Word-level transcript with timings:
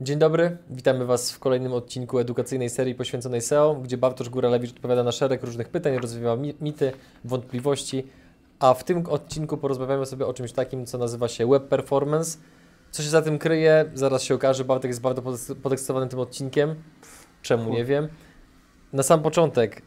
Dzień 0.00 0.18
dobry, 0.18 0.56
witamy 0.70 1.04
Was 1.06 1.32
w 1.32 1.38
kolejnym 1.38 1.72
odcinku 1.72 2.18
edukacyjnej 2.18 2.70
serii 2.70 2.94
poświęconej 2.94 3.40
SEO, 3.40 3.74
gdzie 3.74 3.98
Bartosz 3.98 4.28
Góralewicz 4.28 4.70
odpowiada 4.70 5.02
na 5.04 5.12
szereg 5.12 5.42
różnych 5.42 5.68
pytań, 5.68 5.98
rozwiewa 5.98 6.36
mi- 6.36 6.54
mity, 6.60 6.92
wątpliwości, 7.24 8.06
a 8.58 8.74
w 8.74 8.84
tym 8.84 9.06
odcinku 9.06 9.56
porozmawiamy 9.56 10.06
sobie 10.06 10.26
o 10.26 10.32
czymś 10.34 10.52
takim, 10.52 10.86
co 10.86 10.98
nazywa 10.98 11.28
się 11.28 11.46
web 11.50 11.68
performance. 11.68 12.38
Co 12.90 13.02
się 13.02 13.08
za 13.08 13.22
tym 13.22 13.38
kryje, 13.38 13.90
zaraz 13.94 14.22
się 14.22 14.34
okaże, 14.34 14.64
Bartek 14.64 14.88
jest 14.88 15.00
bardzo 15.00 15.22
podeks- 15.22 15.54
podekscytowany 15.54 16.08
tym 16.08 16.18
odcinkiem, 16.18 16.74
czemu 17.42 17.72
nie 17.72 17.84
wiem. 17.84 18.08
Na 18.92 19.02
sam 19.02 19.22
początek, 19.22 19.82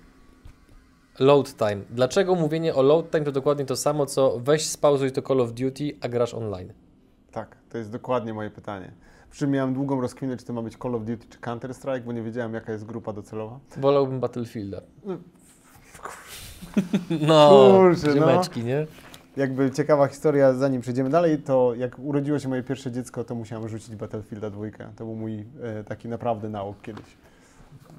load 1.20 1.56
time. 1.58 1.82
Dlaczego 1.90 2.36
mówienie 2.36 2.76
o 2.76 2.82
load 2.82 3.12
time 3.12 3.24
to 3.26 3.32
dokładnie 3.32 3.66
to 3.66 3.76
samo, 3.76 4.06
co 4.06 4.40
weź 4.40 4.66
spauzuj 4.68 5.12
to 5.12 5.22
Call 5.22 5.42
of 5.42 5.54
Duty, 5.54 5.92
a 6.02 6.08
grasz 6.08 6.34
online? 6.34 6.74
Tak, 7.32 7.58
to 7.70 7.78
jest 7.78 7.92
dokładnie 7.92 8.34
moje 8.34 8.50
pytanie. 8.50 8.92
Przy 9.34 9.40
czym 9.40 9.52
miałem 9.52 9.74
długą 9.74 10.02
rozkminę, 10.02 10.38
czy 10.38 10.46
to 10.46 10.54
ma 10.54 10.62
być 10.62 10.78
Call 10.78 10.96
of 10.96 11.06
Duty 11.06 11.28
czy 11.30 11.40
Counter 11.40 11.74
Strike, 11.74 12.02
bo 12.02 12.12
nie 12.12 12.22
wiedziałem, 12.22 12.54
jaka 12.54 12.72
jest 12.72 12.86
grupa 12.86 13.14
docelowa. 13.14 13.60
Wolałbym 13.78 14.20
Battlefielda. 14.20 14.82
No, 17.28 17.72
Kurczę, 17.78 18.08
no. 18.08 18.14
ziemeczki, 18.14 18.64
nie? 18.64 18.88
Jakby 19.38 19.72
ciekawa 19.72 20.08
historia, 20.08 20.54
zanim 20.54 20.82
przejdziemy 20.82 21.10
dalej, 21.10 21.38
to 21.38 21.74
jak 21.76 22.00
urodziło 22.00 22.40
się 22.40 22.50
moje 22.50 22.64
pierwsze 22.64 22.92
dziecko, 22.92 23.24
to 23.24 23.36
musiałem 23.36 23.70
rzucić 23.70 23.96
Battlefielda 23.96 24.50
dwójkę. 24.50 24.90
To 24.96 25.06
był 25.06 25.16
mój 25.16 25.46
e, 25.64 25.84
taki 25.84 26.08
naprawdę 26.08 26.50
nauk 26.50 26.82
kiedyś. 26.82 27.06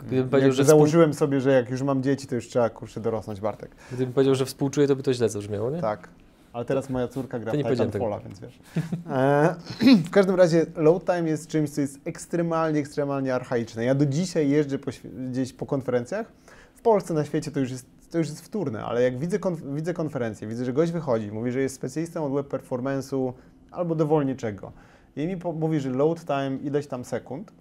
Gdybym 0.06 0.28
powiedział, 0.28 0.52
że, 0.52 0.64
współ... 0.64 0.78
założyłem 0.78 1.14
sobie, 1.14 1.40
że 1.40 1.52
jak 1.52 1.70
już 1.70 1.82
mam 1.82 2.02
dzieci, 2.02 2.26
to 2.26 2.34
już 2.34 2.48
trzeba 2.48 2.70
kurczę 2.70 3.00
dorosnąć, 3.00 3.40
Bartek. 3.40 3.76
Gdybym 3.92 4.14
powiedział, 4.14 4.34
że 4.34 4.46
współczuję, 4.46 4.86
to 4.86 4.96
by 4.96 5.02
to 5.02 5.14
źle 5.14 5.28
zabrzmiało, 5.28 5.70
nie? 5.70 5.80
Tak. 5.80 6.08
Ale 6.54 6.64
teraz 6.64 6.90
moja 6.90 7.08
córka 7.08 7.38
gra 7.38 7.52
w 7.52 7.56
Titanfalla, 7.56 8.20
więc 8.20 8.40
wiesz. 8.40 8.58
E, 9.10 9.54
w 10.06 10.10
każdym 10.10 10.34
razie 10.34 10.66
load 10.76 11.04
time 11.04 11.28
jest 11.28 11.48
czymś, 11.48 11.70
co 11.70 11.80
jest 11.80 12.00
ekstremalnie, 12.04 12.80
ekstremalnie 12.80 13.34
archaiczne. 13.34 13.84
Ja 13.84 13.94
do 13.94 14.06
dzisiaj 14.06 14.50
jeżdżę 14.50 14.78
po, 14.78 14.90
gdzieś 15.30 15.52
po 15.52 15.66
konferencjach. 15.66 16.32
W 16.74 16.82
Polsce, 16.82 17.14
na 17.14 17.24
świecie 17.24 17.50
to 17.50 17.60
już 17.60 17.70
jest, 17.70 17.86
to 18.10 18.18
już 18.18 18.28
jest 18.28 18.40
wtórne, 18.40 18.84
ale 18.84 19.02
jak 19.02 19.18
widzę, 19.18 19.38
konf- 19.38 19.74
widzę 19.74 19.94
konferencję, 19.94 20.48
widzę, 20.48 20.64
że 20.64 20.72
gość 20.72 20.92
wychodzi, 20.92 21.32
mówi, 21.32 21.52
że 21.52 21.60
jest 21.60 21.74
specjalistą 21.74 22.24
od 22.26 22.32
web 22.32 22.48
performance'u 22.52 23.32
albo 23.70 23.94
dowolniczego. 23.94 24.72
I 25.16 25.26
mi 25.26 25.36
mówi, 25.54 25.80
że 25.80 25.90
load 25.90 26.24
time 26.24 26.56
ileś 26.62 26.86
tam 26.86 27.04
sekund. 27.04 27.52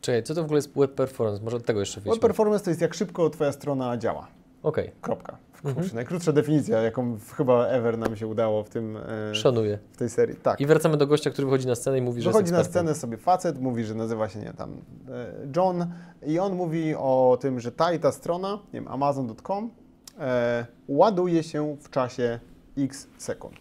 Czekaj, 0.00 0.22
co 0.22 0.34
to 0.34 0.42
w 0.42 0.44
ogóle 0.44 0.58
jest 0.58 0.70
web 0.76 0.94
performance? 0.94 1.44
Może 1.44 1.56
od 1.56 1.64
tego 1.66 1.80
jeszcze 1.80 2.00
Web 2.00 2.04
wyjdźmy. 2.04 2.20
performance 2.20 2.64
to 2.64 2.70
jest 2.70 2.80
jak 2.80 2.94
szybko 2.94 3.30
twoja 3.30 3.52
strona 3.52 3.96
działa. 3.96 4.26
Okej, 4.62 4.90
Kropka. 5.00 5.36
Mhm. 5.64 5.74
Kurczę, 5.74 5.94
Najkrótsza 5.94 6.32
definicja, 6.32 6.80
jaką 6.80 7.18
chyba 7.36 7.66
ever 7.66 7.98
nam 7.98 8.16
się 8.16 8.26
udało 8.26 8.64
w, 8.64 8.68
tym, 8.68 8.96
e, 9.30 9.34
szanuję. 9.34 9.78
w 9.92 9.96
tej 9.96 10.08
serii. 10.08 10.36
Tak. 10.36 10.60
I 10.60 10.66
wracamy 10.66 10.96
do 10.96 11.06
gościa, 11.06 11.30
który 11.30 11.46
wychodzi 11.46 11.66
na 11.66 11.74
scenę 11.74 11.98
i 11.98 12.02
mówi, 12.02 12.22
że 12.22 12.30
Wychodzi 12.30 12.52
na 12.52 12.64
scenę 12.64 12.94
sobie 12.94 13.16
facet, 13.16 13.60
mówi, 13.60 13.84
że 13.84 13.94
nazywa 13.94 14.28
się 14.28 14.38
nie 14.38 14.52
tam 14.52 14.72
e, 14.72 15.32
John 15.56 15.86
i 16.26 16.38
on 16.38 16.54
mówi 16.54 16.94
o 16.94 17.38
tym, 17.40 17.60
że 17.60 17.72
ta 17.72 17.92
i 17.92 17.98
ta 17.98 18.12
strona, 18.12 18.52
nie 18.52 18.80
wiem, 18.80 18.88
amazon.com 18.88 19.70
e, 20.18 20.66
ładuje 20.88 21.42
się 21.42 21.76
w 21.80 21.90
czasie 21.90 22.40
x 22.78 23.06
sekund. 23.18 23.56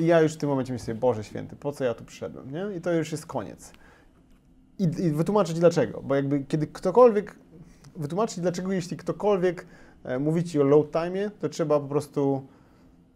I 0.00 0.06
ja 0.06 0.20
już 0.20 0.34
w 0.34 0.36
tym 0.36 0.48
momencie 0.48 0.72
myślę 0.72 0.94
Boże 0.94 1.24
Święty, 1.24 1.56
po 1.56 1.72
co 1.72 1.84
ja 1.84 1.94
tu 1.94 2.04
przyszedłem, 2.04 2.50
nie? 2.50 2.76
I 2.76 2.80
to 2.80 2.92
już 2.92 3.12
jest 3.12 3.26
koniec. 3.26 3.72
I, 4.78 4.84
i 4.84 5.10
wytłumaczę 5.10 5.54
Ci 5.54 5.60
dlaczego, 5.60 6.02
bo 6.02 6.14
jakby 6.14 6.44
kiedy 6.44 6.66
ktokolwiek, 6.66 7.36
wytłumaczyć 7.96 8.40
dlaczego, 8.40 8.72
jeśli 8.72 8.96
ktokolwiek 8.96 9.66
mówi 10.20 10.44
Ci 10.44 10.60
o 10.60 10.64
load 10.64 10.90
time, 10.92 11.30
to 11.40 11.48
trzeba 11.48 11.80
po 11.80 11.86
prostu 11.86 12.42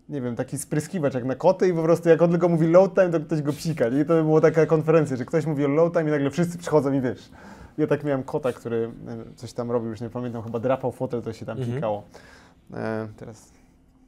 nie 0.08 0.20
wiem, 0.20 0.36
taki 0.36 0.58
spryskiwacz 0.58 1.14
jak 1.14 1.24
na 1.24 1.34
koty 1.34 1.68
i 1.68 1.72
po 1.72 1.82
prostu 1.82 2.08
jak 2.08 2.22
on 2.22 2.30
tylko 2.30 2.48
mówi 2.48 2.66
load 2.66 2.94
time, 2.94 3.10
to 3.10 3.20
ktoś 3.20 3.42
go 3.42 3.52
psika. 3.52 3.88
I 3.88 4.04
to 4.04 4.14
by 4.14 4.22
była 4.22 4.40
taka 4.40 4.66
konferencja, 4.66 5.16
że 5.16 5.24
ktoś 5.24 5.46
mówi 5.46 5.64
o 5.64 5.68
load 5.68 5.92
time 5.92 6.08
i 6.08 6.10
nagle 6.10 6.30
wszyscy 6.30 6.58
przychodzą 6.58 6.92
i 6.92 7.00
wiesz. 7.00 7.30
Ja 7.78 7.86
tak 7.86 8.04
miałem 8.04 8.22
kota, 8.22 8.52
który 8.52 8.90
e, 9.08 9.34
coś 9.36 9.52
tam 9.52 9.70
robił, 9.70 9.90
już 9.90 10.00
nie 10.00 10.10
pamiętam, 10.10 10.42
chyba 10.42 10.58
drapał 10.58 10.92
fotel, 10.92 11.22
to 11.22 11.32
się 11.32 11.46
tam 11.46 11.58
Mhm. 11.58 11.76
pikało. 11.76 12.02
E, 12.74 13.08
teraz 13.16 13.50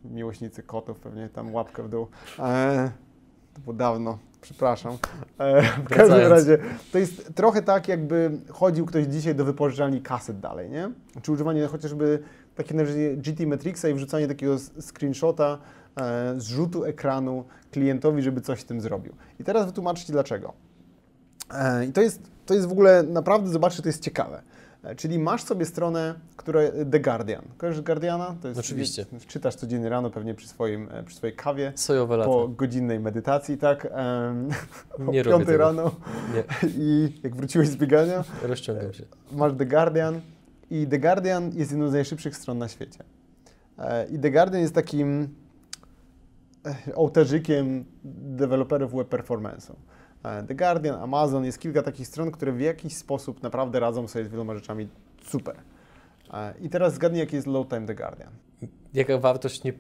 miłośnicy 0.05 0.63
kotów 0.63 1.01
pewnie 1.01 1.29
tam 1.29 1.55
łapkę 1.55 1.83
w 1.83 1.89
dół. 1.89 2.07
E, 2.39 2.91
to 3.55 3.61
było 3.61 3.75
dawno, 3.75 4.19
przepraszam. 4.41 4.97
E, 5.39 5.63
w 5.63 5.89
każdym 5.89 6.27
razie 6.31 6.59
to 6.93 6.99
jest 6.99 7.35
trochę 7.35 7.63
tak, 7.63 7.89
jakby 7.89 8.31
chodził 8.51 8.87
ktoś 8.87 9.05
dzisiaj 9.05 9.35
do 9.35 9.45
wypożyczalni 9.45 10.01
kaset 10.03 10.41
dalej, 10.41 10.71
nie? 10.71 10.91
Czy 11.23 11.33
używanie 11.33 11.67
chociażby 11.67 12.23
takie 12.55 12.75
narzędzie 12.75 13.17
GT 13.17 13.47
Matrixa 13.47 13.89
i 13.89 13.95
wrzucanie 13.95 14.29
takiego 14.29 14.57
screenshota 14.81 15.59
e, 15.97 16.35
z 16.41 16.47
rzutu 16.49 16.85
ekranu 16.85 17.45
klientowi, 17.71 18.23
żeby 18.23 18.41
coś 18.41 18.61
z 18.61 18.65
tym 18.65 18.81
zrobił. 18.81 19.13
I 19.41 19.45
teraz 19.45 19.67
wytłumaczę 19.67 20.05
Ci 20.05 20.13
dlaczego. 20.13 20.53
E, 21.55 21.87
I 21.87 21.93
to 21.93 22.01
jest, 22.01 22.21
to 22.47 22.55
jest 22.55 22.67
w 22.69 22.73
ogóle, 22.73 23.03
naprawdę 23.03 23.51
zobaczcie, 23.51 23.83
to 23.83 23.89
jest 23.89 24.03
ciekawe. 24.03 24.43
E, 24.85 24.95
Czyli 24.95 25.19
masz 25.19 25.43
sobie 25.43 25.67
stronę, 25.67 26.15
która 26.37 26.61
The 26.91 27.01
Guardian. 27.01 27.43
Kojarzysz 27.59 27.83
Guardiana? 27.83 28.35
To 28.43 28.49
jest, 28.49 28.61
Oczywiście. 28.61 29.07
Czytasz 29.27 29.55
codziennie 29.55 29.89
rano 29.89 30.11
pewnie 30.11 30.35
przy, 30.35 30.49
swoim, 30.49 30.89
e, 30.93 31.03
przy 31.03 31.17
swojej 31.17 31.37
kawie, 31.37 31.73
Sojowe 31.77 32.17
lata. 32.17 32.31
po 32.31 32.49
godzinnej 32.49 33.01
medytacji, 33.01 33.59
tak? 33.59 33.89
O 35.09 35.13
Nie 35.13 35.23
robię 35.23 35.37
5 35.37 35.47
tego. 35.47 35.59
rano 35.59 35.91
Nie, 36.35 36.45
i 36.79 37.21
jak 37.23 37.37
wróciłeś 37.37 37.69
z 37.69 37.77
biegania, 37.77 38.25
rozciągam 38.43 38.93
się. 38.93 39.05
masz 39.33 39.53
The 39.59 39.67
Guardian 39.67 40.21
i 40.73 40.87
The 40.87 40.99
Guardian 40.99 41.51
jest 41.55 41.71
jedną 41.71 41.89
z 41.89 41.93
najszybszych 41.93 42.37
stron 42.37 42.59
na 42.59 42.69
świecie. 42.69 43.05
E, 43.79 44.07
I 44.07 44.19
The 44.19 44.31
Guardian 44.31 44.63
jest 44.63 44.75
takim 44.75 45.29
e, 46.67 46.95
ołtarzykiem 46.95 47.85
deweloperów 48.05 48.93
web 48.95 49.09
performance'u. 49.09 49.73
E, 50.25 50.43
The 50.43 50.55
Guardian, 50.55 51.03
Amazon, 51.03 51.45
jest 51.45 51.59
kilka 51.59 51.83
takich 51.83 52.07
stron, 52.07 52.31
które 52.31 52.53
w 52.53 52.61
jakiś 52.61 52.97
sposób 52.97 53.43
naprawdę 53.43 53.81
radzą 53.81 54.09
sobie 54.09 54.25
z 54.25 54.29
wieloma 54.29 54.55
rzeczami 54.55 54.89
super. 55.27 55.57
I 56.61 56.69
teraz 56.69 56.95
zgadnij, 56.95 57.21
jaki 57.21 57.37
jest 57.37 57.47
load 57.47 57.69
time 57.69 57.87
The 57.87 57.95
Guardian. 57.95 58.31
Jaka 58.95 59.19
wartość 59.19 59.65
nie... 59.65 59.73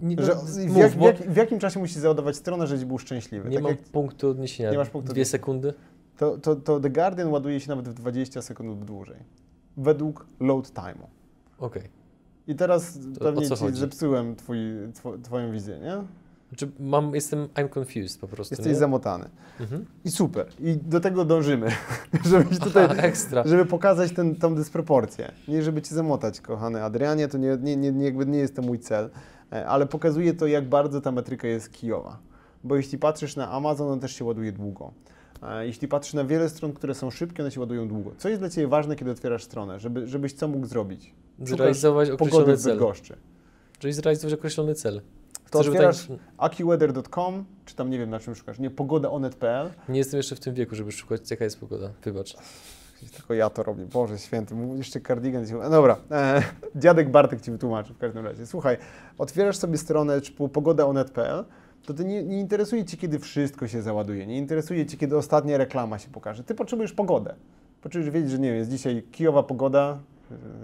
nie 0.00 0.16
Że 0.22 0.34
w, 0.68 0.76
jak, 0.76 0.90
w, 0.90 1.00
jak, 1.00 1.16
w 1.16 1.36
jakim 1.36 1.58
czasie 1.58 1.80
musisz 1.80 1.96
załadować 1.96 2.36
stronę, 2.36 2.66
żebyś 2.66 2.84
był 2.84 2.98
szczęśliwy? 2.98 3.48
nie 3.48 3.56
Tak 3.56 3.64
mam 3.64 3.76
punktu 3.76 4.28
odniesienia. 4.28 4.70
Nie 4.70 4.78
masz 4.78 4.90
punktu 4.90 5.12
Dwie 5.12 5.24
sekundy? 5.24 5.74
to, 6.16 6.38
to, 6.38 6.56
to 6.56 6.80
The 6.80 6.90
Guardian 6.90 7.28
ładuje 7.28 7.60
się 7.60 7.68
nawet 7.68 7.88
w 7.88 7.94
20 7.94 8.42
sekund 8.42 8.68
lub 8.68 8.84
dłużej. 8.84 9.16
Według 9.76 10.26
load 10.40 10.68
time'u. 10.72 11.06
Okej. 11.58 11.82
I 12.46 12.54
teraz 12.54 12.98
To 13.14 13.20
pewnie 13.24 13.48
ci 13.48 13.56
chodzi? 13.56 13.80
zepsułem 13.80 14.36
twój, 14.36 14.58
two, 15.02 15.18
twoją 15.22 15.52
wizję, 15.52 15.78
nie? 15.78 15.96
Znaczy 16.48 16.70
mam, 16.80 17.14
jestem, 17.14 17.46
I'm 17.48 17.78
confused 17.78 18.20
po 18.20 18.28
prostu, 18.28 18.52
Jesteś 18.54 18.72
nie? 18.72 18.74
zamotany. 18.78 19.28
Mhm. 19.60 19.86
I 20.04 20.10
super. 20.10 20.46
I 20.60 20.76
do 20.76 21.00
tego 21.00 21.24
dążymy, 21.24 21.68
żebyś 22.30 22.58
tutaj, 22.58 22.84
Aha, 22.84 22.94
ekstra. 23.08 23.42
żeby 23.46 23.66
pokazać 23.66 24.12
ten, 24.12 24.36
tą 24.36 24.54
dysproporcję. 24.54 25.32
Nie 25.48 25.62
żeby 25.62 25.82
cię 25.82 25.94
zamotać, 25.94 26.40
kochany 26.40 26.84
Adrianie, 26.84 27.28
to 27.28 27.38
nie, 27.38 27.58
nie, 27.62 27.76
nie, 27.76 27.92
nie, 27.92 28.04
jakby 28.04 28.26
nie 28.26 28.38
jest 28.38 28.56
to 28.56 28.62
mój 28.62 28.78
cel, 28.78 29.10
e, 29.52 29.66
ale 29.66 29.86
pokazuje 29.86 30.34
to, 30.34 30.46
jak 30.46 30.68
bardzo 30.68 31.00
ta 31.00 31.12
metryka 31.12 31.48
jest 31.48 31.72
kijowa. 31.72 32.18
Bo 32.64 32.76
jeśli 32.76 32.98
patrzysz 32.98 33.36
na 33.36 33.50
Amazon, 33.50 33.88
on 33.92 34.00
też 34.00 34.12
się 34.12 34.24
ładuje 34.24 34.52
długo. 34.52 34.92
Jeśli 35.60 35.88
patrzysz 35.88 36.14
na 36.14 36.24
wiele 36.24 36.48
stron, 36.48 36.72
które 36.72 36.94
są 36.94 37.10
szybkie, 37.10 37.42
one 37.42 37.50
się 37.50 37.60
ładują 37.60 37.88
długo. 37.88 38.10
Co 38.18 38.28
jest 38.28 38.40
dla 38.40 38.50
Ciebie 38.50 38.68
ważne, 38.68 38.96
kiedy 38.96 39.10
otwierasz 39.10 39.44
stronę, 39.44 39.80
żeby, 39.80 40.06
żebyś 40.06 40.32
co 40.32 40.48
mógł 40.48 40.66
zrobić? 40.66 41.14
Szukasz 41.38 41.48
Zrealizować 41.56 42.10
określony 42.10 42.56
cel. 42.56 42.72
Bydgoszczy. 42.72 43.16
Czyli 43.78 43.92
zrealizować 43.92 44.34
określony 44.34 44.74
cel. 44.74 45.00
To 45.50 45.58
Chcę, 45.58 45.62
żeby 45.64 45.76
otwierasz 45.76 46.06
tak- 46.06 46.18
AccuWeather.com, 46.38 47.44
czy 47.64 47.74
tam 47.74 47.90
nie 47.90 47.98
wiem 47.98 48.10
na 48.10 48.20
czym 48.20 48.34
szukasz, 48.34 48.58
nie, 48.58 48.70
pogodaonet.pl. 48.70 49.70
Nie 49.88 49.98
jestem 49.98 50.16
jeszcze 50.18 50.36
w 50.36 50.40
tym 50.40 50.54
wieku, 50.54 50.74
żeby 50.74 50.92
szukać, 50.92 51.30
jaka 51.30 51.44
jest 51.44 51.60
pogoda. 51.60 51.90
Wybacz. 52.04 52.36
Tylko 53.16 53.34
ja 53.34 53.50
to 53.50 53.62
robię, 53.62 53.84
Boże 53.86 54.18
święty, 54.18 54.54
jeszcze 54.76 55.00
kardigan. 55.00 55.46
ci- 55.46 55.54
No 55.54 55.70
dobra, 55.70 55.96
e, 56.10 56.42
dziadek 56.76 57.10
Bartek 57.10 57.40
Ci 57.40 57.50
wytłumaczy 57.50 57.94
w 57.94 57.98
każdym 57.98 58.24
razie. 58.26 58.46
Słuchaj, 58.46 58.76
otwierasz 59.18 59.56
sobie 59.56 59.78
stronę 59.78 60.20
typu 60.20 60.48
pogodaonet.pl, 60.48 61.44
to 61.86 61.94
ty 61.94 62.04
nie, 62.04 62.22
nie 62.22 62.40
interesuje 62.40 62.84
Cię, 62.84 62.96
kiedy 62.96 63.18
wszystko 63.18 63.68
się 63.68 63.82
załaduje, 63.82 64.26
nie 64.26 64.38
interesuje 64.38 64.86
Cię, 64.86 64.96
kiedy 64.96 65.16
ostatnia 65.16 65.58
reklama 65.58 65.98
się 65.98 66.10
pokaże. 66.10 66.44
Ty 66.44 66.54
potrzebujesz 66.54 66.92
pogodę. 66.92 67.34
Potrzebujesz 67.82 68.14
wiedzieć, 68.14 68.30
że 68.30 68.38
nie 68.38 68.48
wiem, 68.48 68.56
jest 68.56 68.70
dzisiaj 68.70 69.02
kijowa 69.12 69.42
pogoda, 69.42 69.98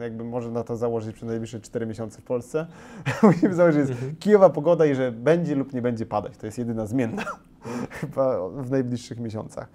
jakby 0.01 0.25
można 0.25 0.51
na 0.51 0.65
to 0.65 0.77
założyć 0.77 1.17
przez 1.17 1.29
najbliższe 1.29 1.61
4 1.61 1.87
miesiące 1.87 2.21
w 2.21 2.25
Polsce. 2.25 2.67
Musimy 3.23 3.55
założyć, 3.55 3.87
że 3.87 3.93
jest 3.93 4.19
kijowa 4.21 4.51
pogoda 4.51 4.87
i 4.87 4.95
że 4.95 5.13
będzie 5.13 5.55
lub 5.55 5.73
nie 5.73 5.83
będzie 5.83 6.07
padać. 6.07 6.37
To 6.37 6.47
jest 6.47 6.59
jedyna 6.59 6.87
zmienna 6.87 7.25
chyba 8.01 8.49
w 8.49 8.71
najbliższych 8.71 9.21
miesiącach. 9.21 9.69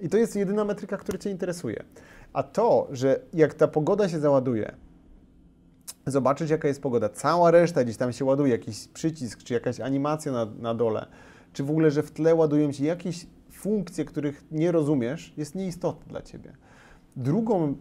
I 0.00 0.08
to 0.08 0.16
jest 0.16 0.36
jedyna 0.36 0.64
metryka, 0.64 0.96
która 0.96 1.18
Cię 1.18 1.30
interesuje. 1.30 1.84
A 2.32 2.42
to, 2.42 2.88
że 2.90 3.20
jak 3.34 3.54
ta 3.54 3.68
pogoda 3.68 4.08
się 4.08 4.20
załaduje, 4.20 4.72
zobaczyć 6.06 6.50
jaka 6.50 6.68
jest 6.68 6.82
pogoda, 6.82 7.08
cała 7.08 7.50
reszta 7.50 7.84
gdzieś 7.84 7.96
tam 7.96 8.12
się 8.12 8.24
ładuje, 8.24 8.52
jakiś 8.52 8.88
przycisk, 8.88 9.42
czy 9.42 9.54
jakaś 9.54 9.80
animacja 9.80 10.32
na, 10.32 10.46
na 10.58 10.74
dole, 10.74 11.06
czy 11.52 11.64
w 11.64 11.70
ogóle, 11.70 11.90
że 11.90 12.02
w 12.02 12.10
tle 12.10 12.34
ładują 12.34 12.72
Ci 12.72 12.84
jakieś 12.84 13.26
funkcje, 13.50 14.04
których 14.04 14.44
nie 14.50 14.72
rozumiesz, 14.72 15.34
jest 15.36 15.54
nieistotne 15.54 16.06
dla 16.06 16.22
Ciebie. 16.22 16.52
Drugą, 17.16 17.76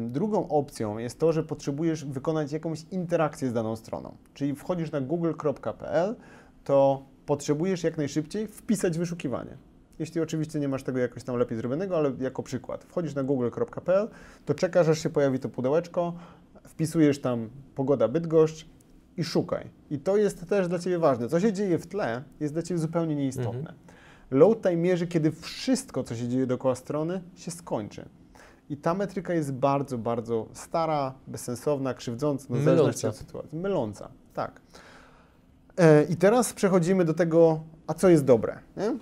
drugą 0.00 0.48
opcją 0.48 0.98
jest 0.98 1.18
to, 1.18 1.32
że 1.32 1.42
potrzebujesz 1.42 2.04
wykonać 2.04 2.52
jakąś 2.52 2.84
interakcję 2.90 3.50
z 3.50 3.52
daną 3.52 3.76
stroną. 3.76 4.16
Czyli 4.34 4.54
wchodzisz 4.54 4.92
na 4.92 5.00
google.pl, 5.00 6.16
to 6.64 7.04
potrzebujesz 7.26 7.84
jak 7.84 7.98
najszybciej 7.98 8.46
wpisać 8.46 8.98
wyszukiwanie. 8.98 9.56
jeśli 9.98 10.20
oczywiście 10.20 10.60
nie 10.60 10.68
masz 10.68 10.82
tego 10.82 10.98
jakoś 10.98 11.24
tam 11.24 11.36
lepiej 11.36 11.58
zrobionego, 11.58 11.96
ale 11.96 12.12
jako 12.20 12.42
przykład. 12.42 12.84
Wchodzisz 12.84 13.14
na 13.14 13.22
google.pl, 13.22 14.08
to 14.44 14.54
czekasz, 14.54 14.88
aż 14.88 15.02
się 15.02 15.10
pojawi 15.10 15.38
to 15.38 15.48
pudełeczko, 15.48 16.14
wpisujesz 16.76 17.20
tam 17.20 17.50
pogoda 17.74 18.08
Bydgoszcz 18.08 18.66
i 19.16 19.24
szukaj. 19.24 19.70
I 19.90 19.98
to 19.98 20.16
jest 20.16 20.48
też 20.48 20.68
dla 20.68 20.78
Ciebie 20.78 20.98
ważne. 20.98 21.28
Co 21.28 21.40
się 21.40 21.52
dzieje 21.52 21.78
w 21.78 21.86
tle, 21.86 22.22
jest 22.40 22.54
dla 22.54 22.62
Ciebie 22.62 22.80
zupełnie 22.80 23.14
nieistotne. 23.14 23.58
Mhm. 23.58 23.76
Load 24.30 24.62
time 24.62 24.76
mierzy, 24.76 25.06
kiedy 25.06 25.32
wszystko, 25.32 26.04
co 26.04 26.16
się 26.16 26.28
dzieje 26.28 26.46
dookoła 26.46 26.74
strony, 26.74 27.22
się 27.34 27.50
skończy. 27.50 28.08
I 28.70 28.76
ta 28.76 28.94
metryka 28.94 29.34
jest 29.34 29.52
bardzo, 29.52 29.98
bardzo 29.98 30.46
stara, 30.52 31.14
bezsensowna, 31.26 31.94
krzywdząca, 31.94 32.46
no 32.50 32.56
Myląca. 32.56 33.08
od 33.08 33.16
sytuacji. 33.16 33.58
Myląca, 33.58 34.08
tak. 34.34 34.60
E, 35.76 36.04
I 36.04 36.16
teraz 36.16 36.52
przechodzimy 36.52 37.04
do 37.04 37.14
tego, 37.14 37.60
a 37.86 37.94
co 37.94 38.08
jest 38.08 38.24
dobre. 38.24 38.58
Nie? 38.76 38.96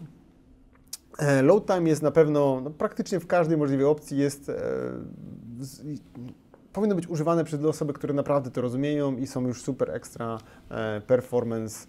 E, 1.19 1.43
Load 1.43 1.67
time 1.67 1.89
jest 1.89 2.03
na 2.03 2.11
pewno, 2.11 2.61
no, 2.65 2.71
praktycznie 2.71 3.21
w 3.21 3.27
każdej 3.27 3.59
możliwej 3.59 3.87
opcji 3.87 4.19
jest, 4.19 4.49
e, 4.49 4.55
z, 5.61 5.83
powinno 6.75 6.95
być 6.95 7.09
używane 7.09 7.45
przez 7.45 7.65
osoby, 7.65 7.93
które 7.93 8.15
naprawdę 8.15 8.51
to 8.51 8.61
rozumieją 8.61 9.17
i 9.17 9.27
są 9.27 9.47
już 9.47 9.63
super 9.63 9.91
ekstra 9.91 10.39
e, 10.71 11.01
performance 11.01 11.87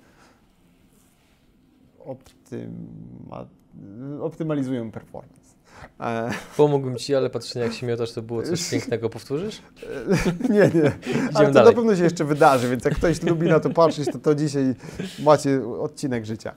optyma, 2.06 3.46
optymalizują 4.22 4.92
performance. 4.92 5.56
E, 6.00 6.30
Pomógłbym 6.58 6.98
Ci, 6.98 7.16
ale 7.16 7.30
patrzę 7.30 7.60
jak 7.60 7.74
się 7.74 7.88
miotasz, 7.88 8.12
to 8.12 8.22
było 8.22 8.44
coś 8.44 8.70
pięknego. 8.72 9.10
Powtórzysz? 9.10 9.62
nie, 10.50 10.72
nie. 10.82 10.92
Ale 11.34 11.48
to 11.48 11.54
dalej. 11.54 11.70
na 11.70 11.76
pewno 11.76 11.96
się 11.96 12.04
jeszcze 12.04 12.26
wydarzy, 12.26 12.70
więc 12.70 12.86
jak 12.86 12.96
ktoś 12.96 13.24
lubi 13.24 13.48
na 13.48 13.60
to 13.60 13.70
patrzeć, 13.70 14.12
to 14.12 14.20
to 14.20 14.36
dzisiaj 14.36 14.76
macie 15.20 15.68
odcinek 15.68 16.26
życia. 16.26 16.54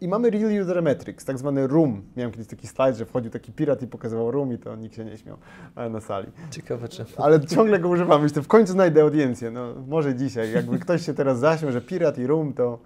I 0.00 0.08
mamy 0.08 0.30
Real 0.30 0.62
User 0.62 0.82
Metrics, 0.82 1.24
tak 1.24 1.38
zwany 1.38 1.66
room. 1.66 2.02
Miałem 2.16 2.32
kiedyś 2.32 2.46
taki 2.46 2.66
slajd, 2.66 2.96
że 2.96 3.06
wchodził 3.06 3.30
taki 3.30 3.52
pirat 3.52 3.82
i 3.82 3.86
pokazywał 3.86 4.30
room 4.30 4.52
i 4.52 4.58
to 4.58 4.76
nikt 4.76 4.96
się 4.96 5.04
nie 5.04 5.18
śmiał 5.18 5.36
e, 5.76 5.88
na 5.90 6.00
sali. 6.00 6.26
Ciekawe 6.50 6.88
czy. 6.88 7.04
Ale 7.16 7.40
ciągle 7.46 7.78
go 7.78 7.88
używam, 7.88 8.22
myślę, 8.22 8.42
w 8.42 8.48
końcu 8.48 8.72
znajdę 8.72 9.02
audiencję. 9.02 9.50
No, 9.50 9.74
może 9.88 10.14
dzisiaj. 10.14 10.52
Jakby 10.52 10.78
ktoś 10.78 11.06
się 11.06 11.14
teraz 11.14 11.38
zaśmiał, 11.38 11.72
że 11.72 11.80
pirat 11.80 12.18
i 12.18 12.26
room, 12.26 12.52
to, 12.52 12.78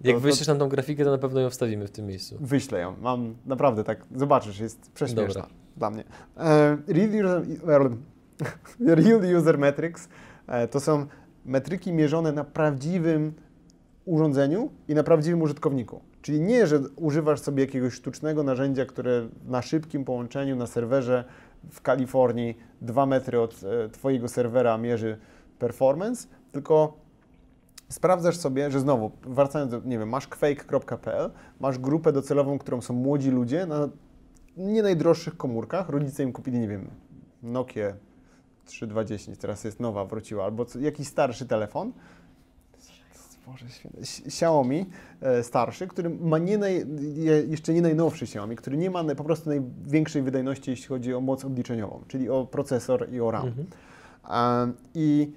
Jak 0.00 0.16
to- 0.16 0.20
wyślesz 0.20 0.48
nam 0.48 0.58
tą 0.58 0.68
grafikę, 0.68 1.04
to 1.04 1.10
na 1.10 1.18
pewno 1.18 1.40
ją 1.40 1.50
wstawimy 1.50 1.86
w 1.86 1.90
tym 1.90 2.06
miejscu. 2.06 2.36
wyślę 2.40 2.80
ją. 2.80 2.94
Mam 3.00 3.34
naprawdę 3.46 3.84
tak, 3.84 4.06
zobaczysz, 4.16 4.58
jest 4.60 4.92
prześmieszna 4.92 5.26
Dobra. 5.42 5.46
dla 5.76 5.90
mnie. 5.90 6.04
E, 6.36 6.76
Real, 6.88 7.10
user, 7.24 7.90
Real 9.04 9.36
User 9.36 9.58
Metrics 9.58 10.08
e, 10.46 10.68
to 10.68 10.80
są 10.80 11.06
metryki 11.44 11.92
mierzone 11.92 12.32
na 12.32 12.44
prawdziwym 12.44 13.32
urządzeniu 14.04 14.70
i 14.88 14.94
na 14.94 15.02
prawdziwym 15.02 15.42
użytkowniku. 15.42 16.00
Czyli 16.24 16.40
nie, 16.40 16.66
że 16.66 16.80
używasz 16.96 17.40
sobie 17.40 17.64
jakiegoś 17.64 17.94
sztucznego 17.94 18.42
narzędzia, 18.42 18.86
które 18.86 19.28
na 19.46 19.62
szybkim 19.62 20.04
połączeniu 20.04 20.56
na 20.56 20.66
serwerze 20.66 21.24
w 21.70 21.80
Kalifornii 21.80 22.58
dwa 22.80 23.06
metry 23.06 23.40
od 23.40 23.60
e, 23.64 23.88
Twojego 23.88 24.28
serwera 24.28 24.78
mierzy 24.78 25.18
performance, 25.58 26.28
tylko 26.52 26.96
sprawdzasz 27.88 28.36
sobie, 28.36 28.70
że 28.70 28.80
znowu, 28.80 29.10
wracając 29.22 29.70
do, 29.70 29.80
nie 29.84 29.98
wiem, 29.98 30.08
masz 30.08 30.26
quake.pl, 30.26 31.30
masz 31.60 31.78
grupę 31.78 32.12
docelową, 32.12 32.58
którą 32.58 32.80
są 32.80 32.94
młodzi 32.94 33.30
ludzie 33.30 33.66
na 33.66 33.88
nie 34.56 34.82
najdroższych 34.82 35.36
komórkach, 35.36 35.88
rodzice 35.88 36.22
im 36.22 36.32
kupili, 36.32 36.58
nie 36.58 36.68
wiem, 36.68 36.90
Nokia 37.42 37.94
3210, 38.64 39.38
teraz 39.38 39.64
jest 39.64 39.80
nowa, 39.80 40.04
wróciła, 40.04 40.44
albo 40.44 40.66
jakiś 40.80 41.08
starszy 41.08 41.46
telefon, 41.46 41.92
Boże 43.46 43.66
Xiaomi 44.26 44.86
e, 45.20 45.42
starszy, 45.42 45.86
który 45.86 46.10
ma 46.10 46.38
nie 46.38 46.58
naj, 46.58 46.86
je- 47.14 47.44
jeszcze 47.46 47.72
nie 47.74 47.82
najnowszy 47.82 48.24
Xiaomi, 48.24 48.56
który 48.56 48.76
nie 48.76 48.90
ma 48.90 49.04
po 49.14 49.24
prostu 49.24 49.48
największej 49.48 50.22
wydajności, 50.22 50.70
jeśli 50.70 50.86
chodzi 50.86 51.14
o 51.14 51.20
moc 51.20 51.44
odliczeniową, 51.44 52.02
czyli 52.08 52.30
o 52.30 52.44
procesor 52.46 53.12
i 53.12 53.20
o 53.20 53.30
RAM. 53.30 53.46
Mhm. 53.46 53.66
A, 54.22 54.66
I 54.94 55.32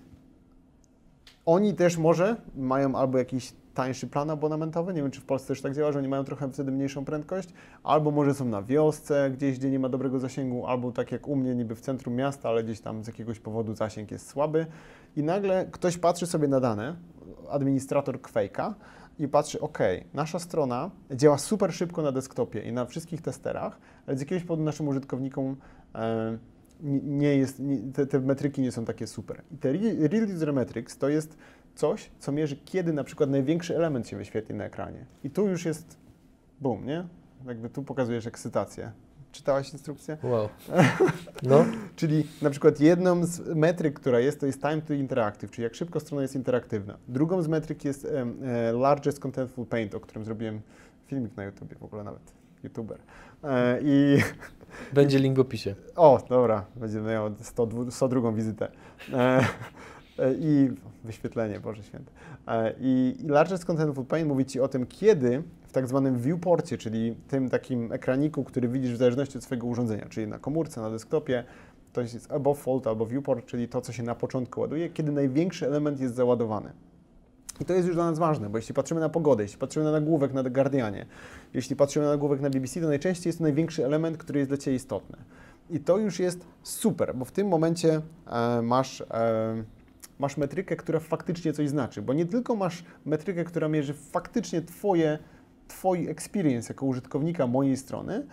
oni 1.45 1.73
też 1.73 1.97
może 1.97 2.35
mają 2.55 2.95
albo 2.95 3.17
jakiś 3.17 3.53
tańszy 3.73 4.07
plan 4.07 4.29
abonamentowy, 4.29 4.93
nie 4.93 5.01
wiem 5.01 5.11
czy 5.11 5.21
w 5.21 5.25
Polsce 5.25 5.47
też 5.47 5.61
tak 5.61 5.73
działa, 5.75 5.91
że 5.91 5.99
oni 5.99 6.07
mają 6.07 6.23
trochę 6.23 6.51
wtedy 6.51 6.71
mniejszą 6.71 7.05
prędkość, 7.05 7.49
albo 7.83 8.11
może 8.11 8.33
są 8.33 8.45
na 8.45 8.61
wiosce, 8.63 9.31
gdzieś 9.31 9.59
gdzie 9.59 9.69
nie 9.69 9.79
ma 9.79 9.89
dobrego 9.89 10.19
zasięgu, 10.19 10.65
albo 10.67 10.91
tak 10.91 11.11
jak 11.11 11.27
u 11.27 11.35
mnie 11.35 11.55
niby 11.55 11.75
w 11.75 11.81
centrum 11.81 12.15
miasta, 12.15 12.49
ale 12.49 12.63
gdzieś 12.63 12.79
tam 12.79 13.03
z 13.03 13.07
jakiegoś 13.07 13.39
powodu 13.39 13.75
zasięg 13.75 14.11
jest 14.11 14.27
słaby 14.29 14.65
i 15.17 15.23
nagle 15.23 15.65
ktoś 15.71 15.97
patrzy 15.97 16.27
sobie 16.27 16.47
na 16.47 16.59
dane, 16.59 16.95
administrator 17.49 18.21
Quake'a 18.21 18.73
i 19.19 19.27
patrzy, 19.27 19.59
ok, 19.61 19.77
nasza 20.13 20.39
strona 20.39 20.91
działa 21.11 21.37
super 21.37 21.73
szybko 21.73 22.01
na 22.01 22.11
desktopie 22.11 22.61
i 22.61 22.71
na 22.73 22.85
wszystkich 22.85 23.21
testerach, 23.21 23.79
ale 24.07 24.17
z 24.17 24.19
jakiegoś 24.19 24.43
powodu 24.43 24.63
naszym 24.63 24.87
użytkownikom 24.87 25.55
e, 25.95 26.37
nie- 27.03 27.35
jest, 27.37 27.59
nie, 27.59 27.77
te, 27.93 28.05
te 28.07 28.19
metryki 28.19 28.61
nie 28.61 28.71
są 28.71 28.85
takie 28.85 29.07
super. 29.07 29.41
I 29.51 29.57
te 29.57 29.69
Re- 29.69 30.07
Real 30.07 30.35
User 30.35 30.53
Metrics 30.53 30.97
to 30.97 31.09
jest 31.09 31.37
coś, 31.75 32.11
co 32.19 32.31
mierzy, 32.31 32.57
kiedy 32.65 32.93
na 32.93 33.03
przykład 33.03 33.29
największy 33.29 33.75
element 33.75 34.07
się 34.07 34.17
wyświetli 34.17 34.55
na 34.55 34.63
ekranie. 34.65 35.05
I 35.23 35.29
tu 35.29 35.47
już 35.47 35.65
jest 35.65 35.97
boom, 36.61 36.85
nie? 36.85 37.07
Jakby 37.47 37.69
tu 37.69 37.83
pokazujesz 37.83 38.27
ekscytację. 38.27 38.91
Czytałaś 39.37 39.73
instrukcję? 39.73 40.17
Wow. 40.23 40.49
No, 41.43 41.65
Czyli 41.95 42.27
na 42.41 42.49
przykład 42.49 42.79
jedną 42.79 43.25
z 43.25 43.55
metryk, 43.55 43.99
która 43.99 44.19
jest, 44.19 44.39
to 44.39 44.45
jest 44.45 44.61
time 44.61 44.81
to 44.81 44.93
interactive, 44.93 45.51
czyli 45.51 45.63
jak 45.63 45.75
szybko 45.75 45.99
strona 45.99 46.21
jest 46.21 46.35
interaktywna. 46.35 46.97
Drugą 47.07 47.41
z 47.41 47.47
metryk 47.47 47.85
jest 47.85 48.05
e, 48.05 48.71
largest 48.71 49.19
contentful 49.19 49.65
paint, 49.65 49.95
o 49.95 49.99
którym 49.99 50.25
zrobiłem 50.25 50.61
filmik 51.07 51.37
na 51.37 51.43
YouTubie, 51.43 51.75
w 51.75 51.83
ogóle 51.83 52.03
nawet 52.03 52.21
youtuber. 52.63 52.97
E, 53.43 53.79
I 53.81 54.17
będzie 54.93 55.19
link 55.19 55.37
w 55.37 55.39
opisie. 55.39 55.75
o, 55.95 56.23
dobra, 56.29 56.65
będzie 56.75 57.01
miał 57.01 57.31
100, 57.41 57.67
102 57.91 58.31
wizytę. 58.31 58.67
E, 60.19 60.33
I 60.33 60.69
wyświetlenie, 61.03 61.59
Boże 61.59 61.83
Święty. 61.83 62.11
E, 62.47 62.73
I, 62.79 63.15
Largest 63.27 63.65
Contentful 63.65 64.05
Paint 64.05 64.27
mówi 64.27 64.45
Ci 64.45 64.59
o 64.59 64.67
tym, 64.67 64.85
kiedy 64.85 65.43
w 65.67 65.71
tak 65.71 65.87
zwanym 65.87 66.19
viewporcie, 66.19 66.77
czyli 66.77 67.15
tym 67.27 67.49
takim 67.49 67.91
ekraniku, 67.91 68.43
który 68.43 68.67
widzisz 68.67 68.93
w 68.93 68.97
zależności 68.97 69.37
od 69.37 69.43
swojego 69.43 69.67
urządzenia, 69.67 70.05
czyli 70.09 70.27
na 70.27 70.39
komórce, 70.39 70.81
na 70.81 70.89
desktopie, 70.89 71.43
to 71.93 72.01
jest 72.01 72.31
above 72.31 72.59
fold 72.59 72.87
albo 72.87 73.05
viewport, 73.05 73.45
czyli 73.45 73.67
to, 73.67 73.81
co 73.81 73.91
się 73.93 74.03
na 74.03 74.15
początku 74.15 74.61
ładuje, 74.61 74.89
kiedy 74.89 75.11
największy 75.11 75.67
element 75.67 75.99
jest 75.99 76.15
załadowany. 76.15 76.71
I 77.61 77.65
to 77.65 77.73
jest 77.73 77.87
już 77.87 77.95
dla 77.95 78.09
nas 78.09 78.19
ważne, 78.19 78.49
bo 78.49 78.57
jeśli 78.57 78.73
patrzymy 78.73 79.01
na 79.01 79.09
pogodę, 79.09 79.43
jeśli 79.43 79.57
patrzymy 79.57 79.85
na 79.85 79.91
nagłówek 79.91 80.33
na 80.33 80.43
The 80.43 80.49
Guardianie, 80.49 81.05
jeśli 81.53 81.75
patrzymy 81.75 82.05
na 82.05 82.11
nagłówek 82.11 82.41
na 82.41 82.49
BBC, 82.49 82.81
to 82.81 82.87
najczęściej 82.87 83.29
jest 83.29 83.37
to 83.37 83.43
największy 83.43 83.85
element, 83.85 84.17
który 84.17 84.39
jest 84.39 84.51
dla 84.51 84.57
Ciebie 84.57 84.75
istotny. 84.75 85.17
I 85.69 85.79
to 85.79 85.97
już 85.97 86.19
jest 86.19 86.45
super, 86.63 87.15
bo 87.15 87.25
w 87.25 87.31
tym 87.31 87.47
momencie 87.47 88.01
e, 88.27 88.61
masz, 88.61 89.01
e, 89.01 89.05
masz 90.19 90.37
metrykę, 90.37 90.75
która 90.75 90.99
faktycznie 90.99 91.53
coś 91.53 91.69
znaczy, 91.69 92.01
bo 92.01 92.13
nie 92.13 92.25
tylko 92.25 92.55
masz 92.55 92.83
metrykę, 93.05 93.43
która 93.43 93.67
mierzy 93.67 93.93
faktycznie 93.93 94.61
twoje, 94.61 95.19
Twój 95.67 96.09
experience 96.09 96.73
jako 96.73 96.85
użytkownika 96.85 97.47
mojej 97.47 97.77
strony, 97.77 98.27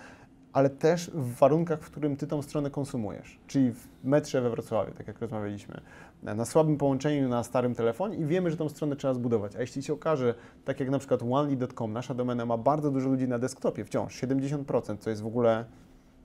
ale 0.52 0.70
też 0.70 1.10
w 1.14 1.34
warunkach, 1.34 1.80
w 1.82 1.90
którym 1.90 2.16
Ty 2.16 2.26
tą 2.26 2.42
stronę 2.42 2.70
konsumujesz, 2.70 3.38
czyli 3.46 3.72
w 3.72 3.88
metrze 4.04 4.40
we 4.40 4.50
Wrocławiu, 4.50 4.92
tak 4.92 5.06
jak 5.06 5.20
rozmawialiśmy, 5.20 5.80
na 6.22 6.44
słabym 6.44 6.76
połączeniu 6.76 7.28
na 7.28 7.42
starym 7.42 7.74
telefonie 7.74 8.16
i 8.16 8.24
wiemy, 8.24 8.50
że 8.50 8.56
tą 8.56 8.68
stronę 8.68 8.96
trzeba 8.96 9.14
zbudować. 9.14 9.56
A 9.56 9.60
jeśli 9.60 9.82
się 9.82 9.92
okaże, 9.92 10.34
tak 10.64 10.80
jak 10.80 10.90
na 10.90 10.98
przykład 10.98 11.22
onely.com, 11.30 11.92
nasza 11.92 12.14
domena 12.14 12.46
ma 12.46 12.58
bardzo 12.58 12.90
dużo 12.90 13.08
ludzi 13.08 13.28
na 13.28 13.38
desktopie, 13.38 13.84
wciąż 13.84 14.22
70%, 14.22 14.98
co 14.98 15.10
jest 15.10 15.22
w 15.22 15.26
ogóle 15.26 15.64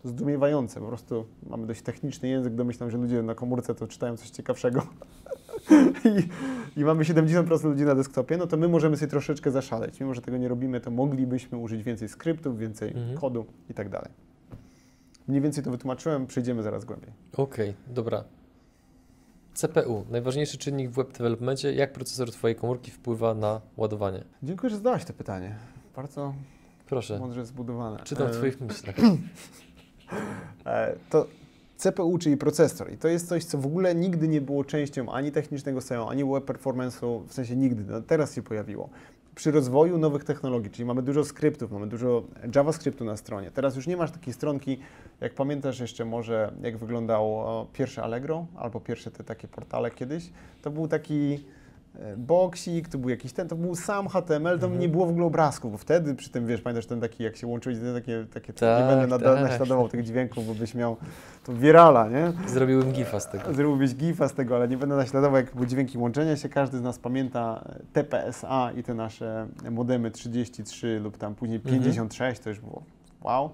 zdumiewające. 0.03 0.79
Po 0.79 0.87
prostu 0.87 1.25
mamy 1.49 1.67
dość 1.67 1.81
techniczny 1.81 2.29
język, 2.29 2.55
domyślam, 2.55 2.91
że 2.91 2.97
ludzie 2.97 3.23
na 3.23 3.35
komórce 3.35 3.75
to 3.75 3.87
czytają 3.87 4.17
coś 4.17 4.29
ciekawszego. 4.29 4.81
I, 6.75 6.79
I 6.79 6.83
mamy 6.83 7.03
70% 7.03 7.63
ludzi 7.63 7.83
na 7.83 7.95
desktopie, 7.95 8.37
no 8.37 8.47
to 8.47 8.57
my 8.57 8.67
możemy 8.67 8.97
sobie 8.97 9.09
troszeczkę 9.09 9.51
zaszaleć. 9.51 9.99
Mimo, 9.99 10.13
że 10.13 10.21
tego 10.21 10.37
nie 10.37 10.47
robimy, 10.47 10.81
to 10.81 10.91
moglibyśmy 10.91 11.57
użyć 11.57 11.83
więcej 11.83 12.09
skryptów, 12.09 12.57
więcej 12.57 12.89
Mhm. 12.89 13.17
kodu 13.17 13.45
i 13.69 13.73
tak 13.73 13.89
dalej. 13.89 14.09
Mniej 15.27 15.41
więcej 15.41 15.63
to 15.63 15.71
wytłumaczyłem, 15.71 16.27
przejdziemy 16.27 16.63
zaraz 16.63 16.85
głębiej. 16.85 17.09
Okej, 17.37 17.73
dobra. 17.87 18.23
CPU, 19.53 20.05
najważniejszy 20.09 20.57
czynnik 20.57 20.89
w 20.89 20.93
web 20.93 21.11
developmentie. 21.17 21.73
Jak 21.73 21.93
procesor 21.93 22.31
Twojej 22.31 22.55
komórki 22.55 22.91
wpływa 22.91 23.33
na 23.33 23.61
ładowanie? 23.77 24.23
Dziękuję, 24.43 24.69
że 24.69 24.75
zadałeś 24.75 25.05
to 25.05 25.13
pytanie. 25.13 25.55
Bardzo 25.95 26.33
Proszę, 26.85 27.19
mądrze 27.19 27.45
zbudowane. 27.45 27.99
czytam 28.03 28.27
w 28.27 28.29
E, 28.29 28.33
Twoich 28.33 28.61
myślach. 28.61 28.95
E, 30.65 30.95
To 31.09 31.27
CPU, 31.77 32.17
czyli 32.17 32.37
procesor. 32.37 32.91
I 32.93 32.97
to 32.97 33.07
jest 33.07 33.27
coś, 33.27 33.43
co 33.43 33.57
w 33.57 33.65
ogóle 33.65 33.95
nigdy 33.95 34.27
nie 34.27 34.41
było 34.41 34.63
częścią 34.63 35.11
ani 35.11 35.31
technicznego 35.31 35.81
SEO, 35.81 36.09
ani 36.09 36.25
web 36.25 36.45
performance'u, 36.45 37.23
w 37.27 37.33
sensie 37.33 37.55
nigdy, 37.55 37.83
no 37.93 38.01
teraz 38.01 38.35
się 38.35 38.41
pojawiło. 38.43 38.89
Przy 39.35 39.51
rozwoju 39.51 39.97
nowych 39.97 40.23
technologii, 40.23 40.71
czyli 40.71 40.85
mamy 40.85 41.01
dużo 41.01 41.25
skryptów, 41.25 41.71
mamy 41.71 41.87
dużo 41.87 42.23
JavaScriptu 42.55 43.05
na 43.05 43.17
stronie. 43.17 43.51
Teraz 43.51 43.75
już 43.75 43.87
nie 43.87 43.97
masz 43.97 44.11
takiej 44.11 44.33
stronki, 44.33 44.79
jak 45.21 45.33
pamiętasz 45.33 45.79
jeszcze 45.79 46.05
może, 46.05 46.51
jak 46.61 46.77
wyglądało 46.77 47.67
pierwsze 47.73 48.03
Allegro, 48.03 48.45
albo 48.55 48.79
pierwsze 48.79 49.11
te 49.11 49.23
takie 49.23 49.47
portale 49.47 49.91
kiedyś. 49.91 50.29
To 50.61 50.71
był 50.71 50.87
taki 50.87 51.39
boksik, 52.17 52.87
to 52.89 52.97
był 52.97 53.09
jakiś 53.09 53.33
ten, 53.33 53.47
to 53.47 53.55
był 53.55 53.75
sam 53.75 54.07
HTML, 54.07 54.59
to 54.59 54.65
Mhm. 54.65 54.79
nie 54.79 54.89
było 54.89 55.05
w 55.05 55.09
ogóle 55.09 55.25
obrazków, 55.25 55.71
bo 55.71 55.77
wtedy 55.77 56.15
przy 56.15 56.29
tym, 56.29 56.47
wiesz, 56.47 56.61
pamiętasz 56.61 56.85
ten 56.85 57.01
taki, 57.01 57.23
jak 57.23 57.37
się 57.37 57.47
łączyłeś, 57.47 57.79
ten 57.79 57.93
takie, 57.93 58.25
takie 58.33 58.53
Tak, 58.53 58.81
nie 58.83 58.87
będę 58.89 59.07
nada, 59.07 59.33
tak. 59.33 59.43
naśladował 59.49 59.89
tych 59.89 60.03
dźwięków, 60.03 60.47
bo 60.47 60.53
byś 60.55 60.75
miał 60.75 60.97
to 61.43 61.53
wirala, 61.53 62.09
nie? 62.09 62.31
Zrobiłem 62.47 62.91
gifa 62.91 63.19
z 63.19 63.29
tego. 63.29 63.53
Zrobiłbyś 63.53 63.95
gifa 63.95 64.27
z 64.27 64.33
tego, 64.33 64.55
ale 64.55 64.67
nie 64.67 64.77
będę 64.77 64.95
naśladował, 64.95 65.35
jak 65.37 65.55
były 65.55 65.67
dźwięki 65.67 65.97
łączenia 65.97 66.35
się. 66.35 66.49
Każdy 66.49 66.77
z 66.77 66.81
nas 66.81 66.99
pamięta 66.99 67.63
e, 67.65 67.79
TPSA 67.93 68.71
i 68.71 68.83
te 68.83 68.93
nasze 68.93 69.47
modemy 69.71 70.11
33 70.11 70.99
lub 70.99 71.17
tam 71.17 71.35
później 71.35 71.57
Mhm. 71.57 71.75
56, 71.75 72.41
to 72.41 72.49
już 72.49 72.59
było 72.59 72.83
wow. 73.21 73.49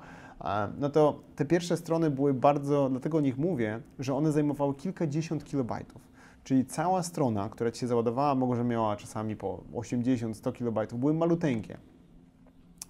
E, 0.45 0.67
No 0.79 0.89
to 0.89 1.19
te 1.35 1.45
pierwsze 1.45 1.77
strony 1.77 2.11
były 2.11 2.33
bardzo, 2.33 2.89
dlatego 2.89 3.17
o 3.17 3.21
nich 3.21 3.37
mówię, 3.37 3.79
że 3.99 4.13
one 4.15 4.31
zajmowały 4.31 4.75
kilkadziesiąt 4.75 5.43
kilobajtów. 5.43 6.14
Czyli 6.45 6.65
cała 6.65 7.03
strona, 7.03 7.49
która 7.49 7.71
ci 7.71 7.79
się 7.79 7.87
załadowała, 7.87 8.35
może 8.35 8.63
miała 8.63 8.95
czasami 8.95 9.35
po 9.35 9.63
80-100 9.73 10.53
kilobajtów, 10.53 10.99
były 10.99 11.13
maluteńkie. 11.13 11.77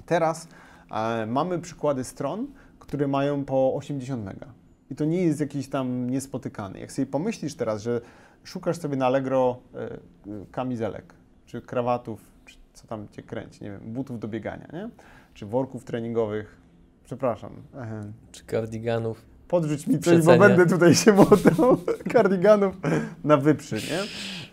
Teraz 0.05 0.47
e, 0.91 1.25
mamy 1.25 1.59
przykłady 1.59 2.03
stron, 2.03 2.47
które 2.79 3.07
mają 3.07 3.45
po 3.45 3.73
80 3.75 4.25
mega. 4.25 4.47
I 4.91 4.95
to 4.95 5.05
nie 5.05 5.23
jest 5.23 5.39
jakiś 5.39 5.69
tam 5.69 6.09
niespotykany. 6.09 6.79
Jak 6.79 6.91
sobie 6.91 7.05
pomyślisz 7.05 7.55
teraz, 7.55 7.81
że 7.81 8.01
szukasz 8.43 8.77
sobie 8.77 8.97
na 8.97 9.05
Allegro 9.05 9.59
e, 9.73 9.77
e, 9.77 9.99
kamizelek, 10.51 11.13
czy 11.45 11.61
krawatów, 11.61 12.21
czy 12.45 12.57
co 12.73 12.87
tam 12.87 13.07
cię 13.07 13.23
kręci, 13.23 13.63
nie 13.63 13.71
wiem, 13.71 13.93
butów 13.93 14.19
do 14.19 14.27
biegania, 14.27 14.67
nie? 14.73 14.89
Czy 15.33 15.45
worków 15.45 15.83
treningowych, 15.83 16.57
przepraszam, 17.03 17.51
e, 17.75 18.11
Czy 18.31 18.45
kardiganów. 18.45 19.34
Podrzuć 19.47 19.87
mi 19.87 19.99
coś, 19.99 20.21
bo 20.25 20.37
będę 20.37 20.65
tutaj 20.65 20.95
się 20.95 21.13
motał, 21.13 21.77
kardiganów 22.13 22.75
na 23.23 23.37
wyprzy, 23.37 23.75
nie? 23.75 23.99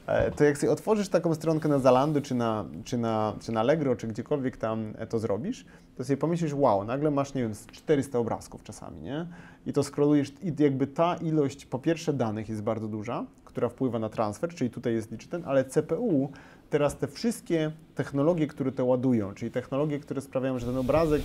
E, 0.07 0.31
To 0.31 0.45
jak 0.45 0.59
sobie 0.59 0.73
otworzysz 0.73 1.09
taką 1.09 1.35
stronkę 1.35 1.69
na 1.69 1.79
Zalando, 1.79 2.21
czy 2.21 2.35
na, 2.35 2.65
czy, 2.85 2.99
na, 2.99 3.35
czy 3.41 3.53
na 3.53 3.61
Allegro, 3.61 3.97
czy 3.97 4.07
gdziekolwiek 4.07 4.57
tam 4.57 4.93
e, 4.99 5.07
to 5.07 5.19
zrobisz, 5.19 5.65
to 5.97 6.05
sobie 6.05 6.17
pomyślisz, 6.17 6.55
wow, 6.55 6.85
nagle 6.85 7.11
masz, 7.11 7.35
nie 7.35 7.43
wiem, 7.43 7.55
z 7.55 7.67
400 7.67 8.19
obrazków 8.19 8.63
czasami, 8.63 9.01
nie? 9.01 9.27
I 9.67 9.73
to 9.73 9.83
scrollujesz 9.83 10.33
i 10.43 10.53
jakby 10.59 10.87
ta 10.87 11.15
ilość, 11.15 11.67
po 11.67 11.79
pierwsze 11.79 12.13
danych 12.13 12.49
jest 12.49 12.63
bardzo 12.63 12.89
duża, 12.89 13.25
która 13.45 13.69
wpływa 13.69 13.99
na 13.99 14.09
transfer, 14.09 14.55
czyli 14.55 14.71
tutaj 14.71 14.95
jest 14.95 15.13
liczy 15.13 15.29
ten, 15.29 15.43
ale 15.47 15.65
CPU 15.65 16.31
teraz 16.71 16.97
te 16.97 17.09
wszystkie 17.09 17.73
technologie, 17.95 18.47
które 18.47 18.73
to 18.73 18.85
ładują, 18.85 19.35
czyli 19.35 19.51
technologie, 19.51 19.99
które 19.99 20.21
sprawiają, 20.21 20.59
że 20.59 20.67
ten 20.67 20.77
obrazek 20.77 21.23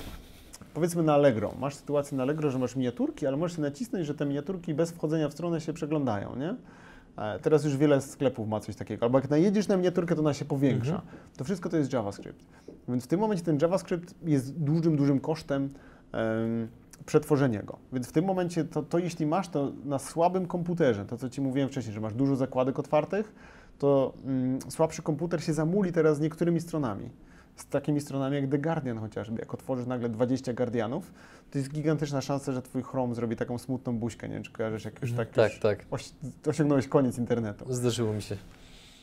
powiedzmy 0.78 1.04
na 1.04 1.14
Allegro, 1.14 1.54
masz 1.60 1.76
sytuację 1.76 2.18
na 2.18 2.24
Allegro, 2.24 2.52
że 2.52 2.60
masz 2.60 2.76
miniaturki, 2.76 3.28
ale 3.28 3.38
możesz 3.38 3.58
nacisnąć, 3.58 4.06
że 4.06 4.16
te 4.16 4.26
miniaturki 4.26 4.74
bez 4.74 4.92
wchodzenia 4.92 5.30
w 5.30 5.34
stronę 5.34 5.62
się 5.62 5.74
przeglądają, 5.74 6.36
nie? 6.36 6.56
E, 7.18 7.40
Teraz 7.40 7.66
już 7.66 7.78
wiele 7.78 8.02
sklepów 8.02 8.48
ma 8.48 8.60
coś 8.60 8.76
takiego. 8.76 9.06
Albo 9.06 9.20
jak 9.20 9.30
najedziesz 9.30 9.68
na 9.68 9.78
miniaturkę, 9.78 10.16
to 10.16 10.22
ona 10.22 10.34
się 10.34 10.46
powiększa. 10.46 10.96
Mhm. 10.96 11.12
To 11.38 11.44
wszystko 11.44 11.70
to 11.70 11.78
jest 11.78 11.94
JavaScript. 11.94 12.46
Więc 12.88 13.04
w 13.04 13.08
tym 13.08 13.20
momencie 13.20 13.44
ten 13.44 13.58
JavaScript 13.62 14.16
jest 14.26 14.60
dużym, 14.60 14.96
dużym 14.96 15.20
kosztem 15.20 15.70
em, 16.12 16.68
przetworzenia 17.06 17.64
go. 17.64 17.78
Więc 17.94 18.08
w 18.08 18.12
tym 18.12 18.26
momencie 18.26 18.66
to, 18.66 18.84
to 18.84 19.00
jeśli 19.00 19.26
masz 19.26 19.50
to 19.50 19.72
na 19.86 20.00
słabym 20.00 20.46
komputerze, 20.46 21.06
to 21.06 21.18
co 21.18 21.30
Ci 21.30 21.42
mówiłem 21.42 21.70
wcześniej, 21.70 21.94
że 21.94 22.02
masz 22.02 22.14
dużo 22.14 22.36
zakładek 22.36 22.80
otwartych, 22.80 23.34
to 23.80 24.14
mm, 24.26 24.60
słabszy 24.70 25.02
komputer 25.02 25.44
się 25.44 25.54
zamuli 25.54 25.92
teraz 25.92 26.18
z 26.18 26.20
niektórymi 26.20 26.62
stronami. 26.62 27.10
Z 27.58 27.66
takimi 27.66 28.02
stronami 28.02 28.36
jak 28.36 28.50
The 28.50 28.58
Guardian 28.58 28.98
chociażby. 29.00 29.40
Jak 29.40 29.54
otworzysz 29.54 29.86
nagle 29.88 30.10
20 30.10 30.54
Guardianów, 30.54 31.14
to 31.52 31.58
jest 31.58 31.72
gigantyczna 31.72 32.22
szansa, 32.22 32.52
że 32.52 32.62
Twój 32.62 32.84
Chrome 32.84 33.16
zrobi 33.16 33.36
taką 33.36 33.58
smutną 33.58 33.98
buźkę. 33.98 34.28
Nie 34.28 34.34
wiem, 34.34 34.44
czy 34.44 34.52
kojarzysz, 34.52 34.86
jak 34.86 35.02
już 35.02 35.14
tak, 35.14 35.30
Tak, 35.30 35.52
już 35.52 35.60
tak. 35.62 35.86
osiągnąłeś 36.48 36.88
koniec 36.88 37.18
internetu. 37.18 37.74
Zdarzyło 37.74 38.14
mi 38.14 38.22
się. 38.22 38.38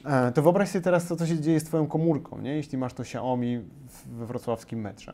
E, 0.04 0.32
To 0.32 0.42
wyobraź 0.42 0.68
sobie 0.68 0.82
teraz, 0.82 1.06
co, 1.06 1.16
co 1.16 1.26
się 1.26 1.40
dzieje 1.40 1.60
z 1.60 1.64
Twoją 1.64 1.86
komórką, 1.86 2.40
nie? 2.40 2.56
jeśli 2.56 2.78
masz 2.78 2.94
to 2.94 3.02
Xiaomi 3.02 3.60
we 4.06 4.26
wrocławskim 4.26 4.80
metrze. 4.80 5.12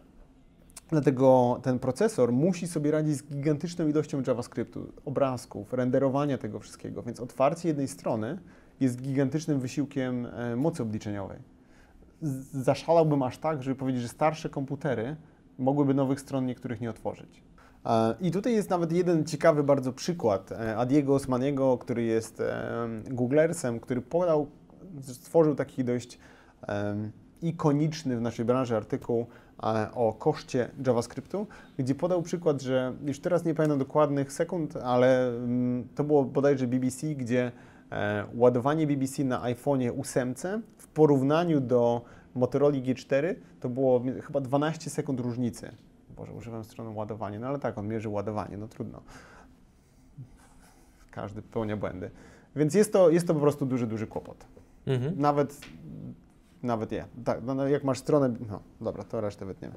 Dlatego 0.90 1.60
ten 1.62 1.78
procesor 1.78 2.32
musi 2.32 2.66
sobie 2.68 2.90
radzić 2.90 3.16
z 3.16 3.22
gigantyczną 3.22 3.88
ilością 3.88 4.22
JavaScriptu, 4.26 4.92
obrazków, 5.04 5.72
renderowania 5.72 6.38
tego 6.38 6.60
wszystkiego, 6.60 7.02
więc 7.02 7.20
otwarcie 7.20 7.68
jednej 7.68 7.88
strony 7.88 8.38
jest 8.80 9.02
gigantycznym 9.02 9.60
wysiłkiem 9.60 10.26
e, 10.26 10.56
mocy 10.56 10.82
obliczeniowej. 10.82 11.38
Zaszalałbym 12.52 13.22
aż 13.22 13.38
tak, 13.38 13.62
żeby 13.62 13.76
powiedzieć, 13.76 14.02
że 14.02 14.08
starsze 14.08 14.48
komputery 14.48 15.16
mogłyby 15.58 15.94
nowych 15.94 16.20
stron 16.20 16.46
niektórych 16.46 16.80
nie 16.80 16.90
otworzyć. 16.90 17.42
E, 17.86 18.14
I 18.20 18.30
tutaj 18.30 18.52
jest 18.52 18.70
nawet 18.70 18.92
jeden 18.92 19.24
ciekawy 19.24 19.62
bardzo 19.62 19.92
przykład 19.92 20.52
e, 20.52 20.76
Adiego 20.76 21.14
Osmaniego, 21.14 21.78
który 21.78 22.02
jest 22.02 22.40
e, 22.40 22.88
Googlersem, 23.04 23.80
który 23.80 24.00
podał, 24.00 24.46
stworzył 25.02 25.54
taki 25.54 25.84
dość 25.84 26.18
ikoniczny 27.42 28.16
w 28.16 28.20
naszej 28.20 28.44
branży 28.44 28.76
artykuł 28.76 29.26
o 29.94 30.12
koszcie 30.12 30.70
JavaScriptu, 30.86 31.46
gdzie 31.78 31.94
podał 31.94 32.22
przykład, 32.22 32.62
że 32.62 32.92
już 33.04 33.20
teraz 33.20 33.44
nie 33.44 33.54
pamiętam 33.54 33.78
dokładnych 33.78 34.32
sekund, 34.32 34.76
ale 34.76 35.28
mm, 35.28 35.88
to 35.94 36.04
było 36.04 36.24
bodajże 36.24 36.66
BBC, 36.66 37.06
gdzie 37.06 37.52
ładowanie 38.34 38.86
BBC 38.86 39.24
na 39.24 39.40
iPhone'ie 39.42 40.00
8 40.00 40.34
w 40.76 40.86
porównaniu 40.86 41.60
do 41.60 42.02
Motorola 42.34 42.76
G4 42.76 43.34
to 43.60 43.68
było 43.68 44.02
chyba 44.26 44.40
12 44.40 44.90
sekund 44.90 45.20
różnicy. 45.20 45.72
Boże, 46.16 46.32
używam 46.32 46.64
strony 46.64 46.90
ładowanie, 46.90 47.38
no 47.38 47.46
ale 47.46 47.58
tak, 47.58 47.78
on 47.78 47.88
mierzy 47.88 48.08
ładowanie, 48.08 48.56
no 48.56 48.68
trudno. 48.68 49.02
Każdy 51.10 51.42
popełnia 51.42 51.76
błędy. 51.76 52.10
Więc 52.56 52.74
jest 52.74 52.92
to, 52.92 53.10
jest 53.10 53.26
to 53.26 53.34
po 53.34 53.40
prostu 53.40 53.66
duży, 53.66 53.86
duży 53.86 54.06
kłopot. 54.06 54.46
Mhm. 54.86 55.20
Nawet, 55.20 55.60
nawet 56.62 56.92
je. 56.92 57.04
Tak, 57.24 57.40
no, 57.44 57.54
no 57.54 57.68
jak 57.68 57.84
masz 57.84 57.98
stronę, 57.98 58.34
no 58.48 58.60
dobra, 58.80 59.04
to 59.04 59.20
resztę 59.20 59.46
wytniemy. 59.46 59.74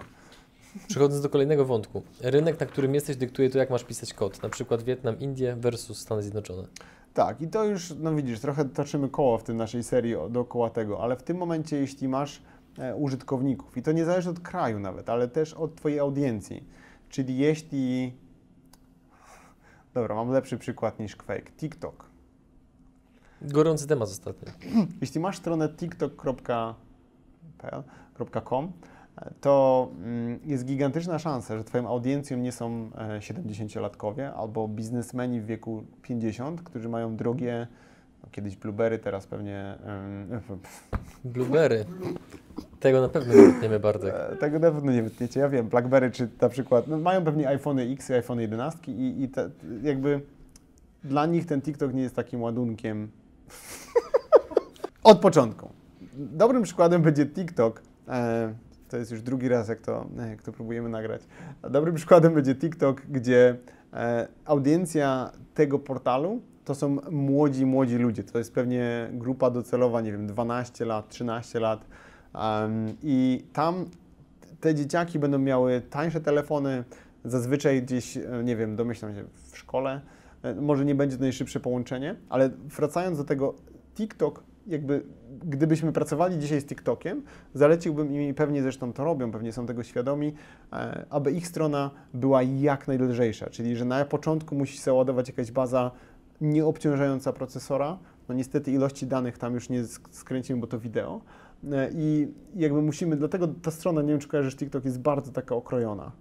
Przechodząc 0.88 1.22
do 1.22 1.29
kolejnego 1.29 1.65
wątku. 1.65 2.01
Rynek, 2.22 2.60
na 2.60 2.65
którym 2.65 2.96
jesteś, 2.96 3.15
dyktuje 3.15 3.50
to, 3.50 3.58
jak 3.58 3.70
masz 3.70 3.84
pisać 3.84 4.13
kod. 4.13 4.43
Na 4.43 4.50
przykład 4.50 4.84
Wietnam, 4.84 5.20
Indie 5.20 5.55
versus 5.55 6.00
Stany 6.00 6.22
Zjednoczone. 6.22 6.67
Tak, 7.13 7.41
i 7.41 7.48
to 7.48 7.63
już, 7.63 7.93
no 8.00 8.15
widzisz, 8.15 8.39
trochę 8.39 8.65
toczymy 8.65 9.10
koło 9.10 9.38
w 9.38 9.43
tej 9.43 9.55
naszej 9.55 9.84
serii 9.84 10.15
dookoła 10.29 10.70
tego, 10.70 11.03
ale 11.03 11.15
w 11.15 11.24
tym 11.24 11.38
momencie, 11.38 11.77
jeśli 11.77 12.08
masz 12.08 12.41
e, 12.77 12.96
użytkowników, 12.96 13.77
i 13.77 13.82
to 13.82 13.91
nie 13.91 14.05
zależy 14.05 14.29
od 14.29 14.39
kraju 14.39 14.79
nawet, 14.79 15.10
ale 15.10 15.27
też 15.27 15.53
od 15.53 15.75
Twojej 15.75 16.00
audiencji, 16.00 16.63
czyli 17.10 17.38
jeśli. 17.38 18.13
Dobra, 19.93 20.15
mam 20.15 20.29
lepszy 20.29 20.58
przykład 20.58 21.00
niż 21.00 21.15
Quake. 21.15 21.51
TikTok. 21.58 22.05
Gorący 23.41 23.88
temat 23.88 24.10
ostatnio. 24.10 24.51
Jeśli 25.01 25.20
masz 25.20 25.38
stronę 25.38 25.70
tiktok.com, 25.70 26.74
to 29.41 29.91
mm, 29.97 30.39
jest 30.45 30.65
gigantyczna 30.65 31.19
szansa, 31.19 31.57
że 31.57 31.63
Twoją 31.63 31.87
audiencją 31.87 32.37
nie 32.37 32.51
są 32.51 32.89
e, 32.97 33.19
70-latkowie 33.19 34.31
albo 34.35 34.67
biznesmeni 34.67 35.41
w 35.41 35.45
wieku 35.45 35.83
50, 36.01 36.61
którzy 36.61 36.89
mają 36.89 37.15
drogie, 37.15 37.67
no, 38.23 38.29
kiedyś 38.31 38.55
Blueberry, 38.55 38.99
teraz 38.99 39.27
pewnie 39.27 39.77
Blueberry. 41.33 41.85
Tego 42.79 43.01
na 43.01 43.09
pewno 43.09 43.33
nie 43.33 43.41
wytniemy, 43.41 43.79
Bartek. 43.79 44.13
e, 44.31 44.35
tego 44.35 44.59
na 44.59 44.71
pewno 44.71 44.91
nie 44.91 45.03
wytniecie. 45.03 45.39
Ja 45.39 45.49
wiem, 45.49 45.67
Blackberry 45.67 46.11
czy 46.11 46.29
na 46.41 46.49
przykład, 46.49 46.87
no, 46.87 46.97
mają 46.97 47.23
pewnie 47.23 47.47
iPhone 47.47 47.79
X 47.79 48.09
i 48.09 48.13
iPhone 48.13 48.39
11 48.39 48.91
i, 48.91 49.23
i 49.23 49.29
te, 49.29 49.49
jakby 49.83 50.21
dla 51.03 51.25
nich 51.25 51.45
ten 51.45 51.61
TikTok 51.61 51.93
nie 51.93 52.01
jest 52.01 52.15
takim 52.15 52.41
ładunkiem 52.41 53.11
od 55.03 55.19
początku. 55.19 55.69
Dobrym 56.13 56.63
przykładem 56.63 57.01
będzie 57.01 57.25
TikTok. 57.25 57.81
E, 58.93 58.95
to 58.95 58.97
jest 58.97 59.12
już 59.12 59.21
drugi 59.21 59.47
raz, 59.47 59.67
jak 59.67 59.81
to, 59.81 60.05
jak 60.29 60.41
to 60.41 60.51
próbujemy 60.51 60.89
nagrać. 60.89 61.21
Dobrym 61.69 61.95
przykładem 61.95 62.33
będzie 62.33 62.55
TikTok, 62.55 63.01
gdzie 63.01 63.57
e, 63.93 64.27
audiencja 64.45 65.31
tego 65.53 65.79
portalu 65.79 66.41
to 66.65 66.75
są 66.75 66.97
młodzi, 67.12 67.65
młodzi 67.65 67.97
ludzie. 67.97 68.23
To 68.23 68.38
jest 68.38 68.53
pewnie 68.53 69.09
grupa 69.13 69.50
docelowa, 69.50 70.01
nie 70.01 70.12
wiem, 70.12 70.27
12 70.27 70.85
lat, 70.85 71.09
13 71.09 71.59
lat. 71.59 71.85
Em, 72.35 72.95
I 73.03 73.43
tam 73.53 73.85
te 74.59 74.75
dzieciaki 74.75 75.19
będą 75.19 75.39
miały 75.39 75.81
tańsze 75.81 76.21
telefony, 76.21 76.83
zazwyczaj 77.25 77.81
gdzieś, 77.81 78.17
e, 78.17 78.21
nie 78.43 78.55
wiem, 78.55 78.75
domyślam 78.75 79.15
się, 79.15 79.23
w 79.51 79.57
szkole. 79.57 80.01
E, 80.43 80.55
Może 80.55 80.85
nie 80.85 80.95
będzie 80.95 81.17
to 81.17 81.23
najszybsze 81.23 81.59
połączenie, 81.59 82.15
ale 82.29 82.50
wracając 82.50 83.17
do 83.17 83.23
tego, 83.23 83.53
TikTok, 83.95 84.43
jakby 84.67 85.03
gdybyśmy 85.43 85.91
pracowali 85.91 86.39
dzisiaj 86.39 86.62
z 86.62 86.65
TikTokiem, 86.65 87.24
zaleciłbym 87.53 88.12
im, 88.12 88.22
i 88.22 88.34
pewnie 88.34 88.62
zresztą 88.62 88.93
to 88.93 89.03
robią, 89.03 89.32
pewnie 89.32 89.51
są 89.51 89.65
tego 89.65 89.84
świadomi, 89.84 90.34
e, 90.74 91.05
aby 91.10 91.32
ich 91.32 91.48
strona 91.48 91.91
była 92.13 92.43
jak 92.43 92.88
najlżejsza, 92.88 93.50
czyli 93.50 93.75
że 93.75 93.86
na 93.86 94.05
początku 94.05 94.55
musi 94.55 94.77
się 94.77 94.93
ładować 94.93 95.27
jakaś 95.27 95.51
baza 95.51 95.91
nieobciążająca 96.41 97.34
procesora. 97.34 98.00
No 98.29 98.36
niestety 98.36 98.72
ilości 98.72 99.08
danych 99.08 99.38
tam 99.38 99.53
już 99.53 99.70
nie 99.70 99.84
sk- 99.84 100.08
skręcimy, 100.12 100.60
bo 100.60 100.67
to 100.67 100.79
wideo. 100.79 101.22
E, 101.72 101.89
I 101.93 102.34
jakby 102.55 102.82
musimy, 102.82 103.15
dlatego 103.15 103.48
ta 103.48 103.72
strona, 103.72 104.01
nie 104.01 104.08
wiem 104.08 104.20
czy 104.20 104.27
kojarzysz, 104.27 104.55
TikTok 104.55 104.86
jest 104.86 105.00
bardzo 105.00 105.32
taka 105.32 105.55
okrojona. 105.55 106.12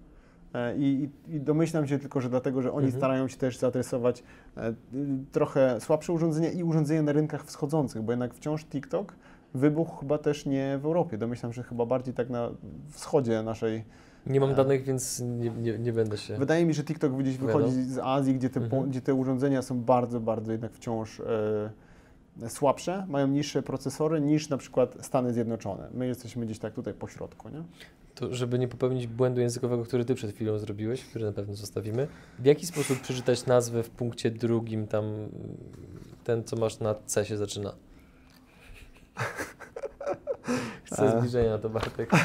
E, 0.54 0.76
I, 0.76 1.08
i, 1.28 1.40
domyślam 1.40 1.86
się 1.86 1.98
tylko, 1.98 2.20
że 2.20 2.28
dlatego, 2.30 2.62
że 2.62 2.72
oni 2.72 2.86
Mhm. 2.86 3.00
starają 3.00 3.28
się 3.28 3.36
też 3.36 3.58
zaadresować 3.58 4.22
e, 4.56 4.74
trochę 5.32 5.80
słabsze 5.80 6.12
urządzenia 6.12 6.50
i 6.50 6.62
urządzenia 6.62 7.02
na 7.02 7.12
rynkach 7.12 7.44
wschodzących, 7.44 8.02
bo 8.02 8.12
jednak 8.12 8.34
wciąż 8.34 8.64
TikTok 8.64 9.14
wybuchł 9.54 9.96
chyba 9.96 10.18
też 10.18 10.46
nie 10.46 10.78
w 10.82 10.86
Europie. 10.86 11.18
Domyślam, 11.18 11.52
że 11.52 11.62
chyba 11.62 11.86
bardziej 11.86 12.14
tak 12.14 12.30
na 12.30 12.50
wschodzie 12.90 13.42
naszej. 13.42 13.84
Nie 14.26 14.40
mam 14.40 14.50
A. 14.50 14.54
danych, 14.54 14.84
więc 14.84 15.20
nie, 15.20 15.50
nie, 15.50 15.78
nie 15.78 15.92
będę 15.92 16.16
się... 16.18 16.36
Wydaje 16.36 16.66
mi 16.66 16.72
się, 16.74 16.76
że 16.76 16.84
TikTok 16.84 17.12
gdzieś 17.12 17.36
wychodzi 17.38 17.82
z 17.82 17.98
Azji, 17.98 18.34
gdzie 18.34 18.50
te, 18.50 18.60
Mhm. 18.60 18.90
gdzie 18.90 19.00
te 19.00 19.14
urządzenia 19.14 19.62
są 19.62 19.80
bardzo, 19.80 20.20
bardzo 20.20 20.52
jednak 20.52 20.72
wciąż 20.72 21.20
e, 21.20 21.24
słabsze, 22.48 23.06
mają 23.08 23.26
niższe 23.26 23.62
procesory 23.62 24.20
niż 24.20 24.48
na 24.48 24.56
przykład 24.56 24.96
Stany 25.00 25.32
Zjednoczone. 25.32 25.88
My 25.94 26.06
jesteśmy 26.06 26.46
gdzieś 26.46 26.58
tak 26.58 26.74
tutaj 26.74 26.94
po 26.94 27.08
środku, 27.08 27.48
nie? 27.48 27.62
To, 28.14 28.34
żeby 28.34 28.58
nie 28.58 28.68
popełnić 28.68 29.06
błędu 29.06 29.40
językowego, 29.40 29.84
który 29.84 30.04
ty 30.04 30.14
przed 30.14 30.34
chwilą 30.34 30.58
zrobiłeś, 30.58 31.04
który 31.04 31.24
na 31.24 31.32
pewno 31.32 31.54
zostawimy. 31.54 32.08
W 32.38 32.44
jaki 32.44 32.66
sposób 32.66 33.00
przeczytać 33.00 33.46
nazwę 33.46 33.82
w 33.82 33.90
punkcie 33.90 34.30
drugim, 34.30 34.86
tam 34.86 35.04
ten, 36.24 36.44
co 36.44 36.56
masz 36.56 36.80
na 36.80 36.94
C 37.06 37.24
się 37.24 37.36
zaczyna? 37.36 37.72
Chcę 40.84 41.02
E. 41.06 41.18
zbliżenia 41.18 41.58
to, 41.58 41.70
Bartek. 41.70 42.10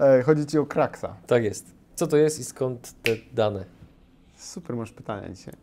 E, 0.00 0.22
chodzi 0.22 0.46
Ci 0.46 0.58
o 0.58 0.66
Kraksa. 0.66 1.16
Tak 1.26 1.44
jest. 1.44 1.66
Co 1.94 2.06
to 2.06 2.16
jest 2.16 2.40
i 2.40 2.44
skąd 2.44 2.94
te 3.02 3.12
dane? 3.32 3.64
Super 4.36 4.76
masz 4.76 4.92
pytania 4.92 5.28
dzisiaj. 5.28 5.54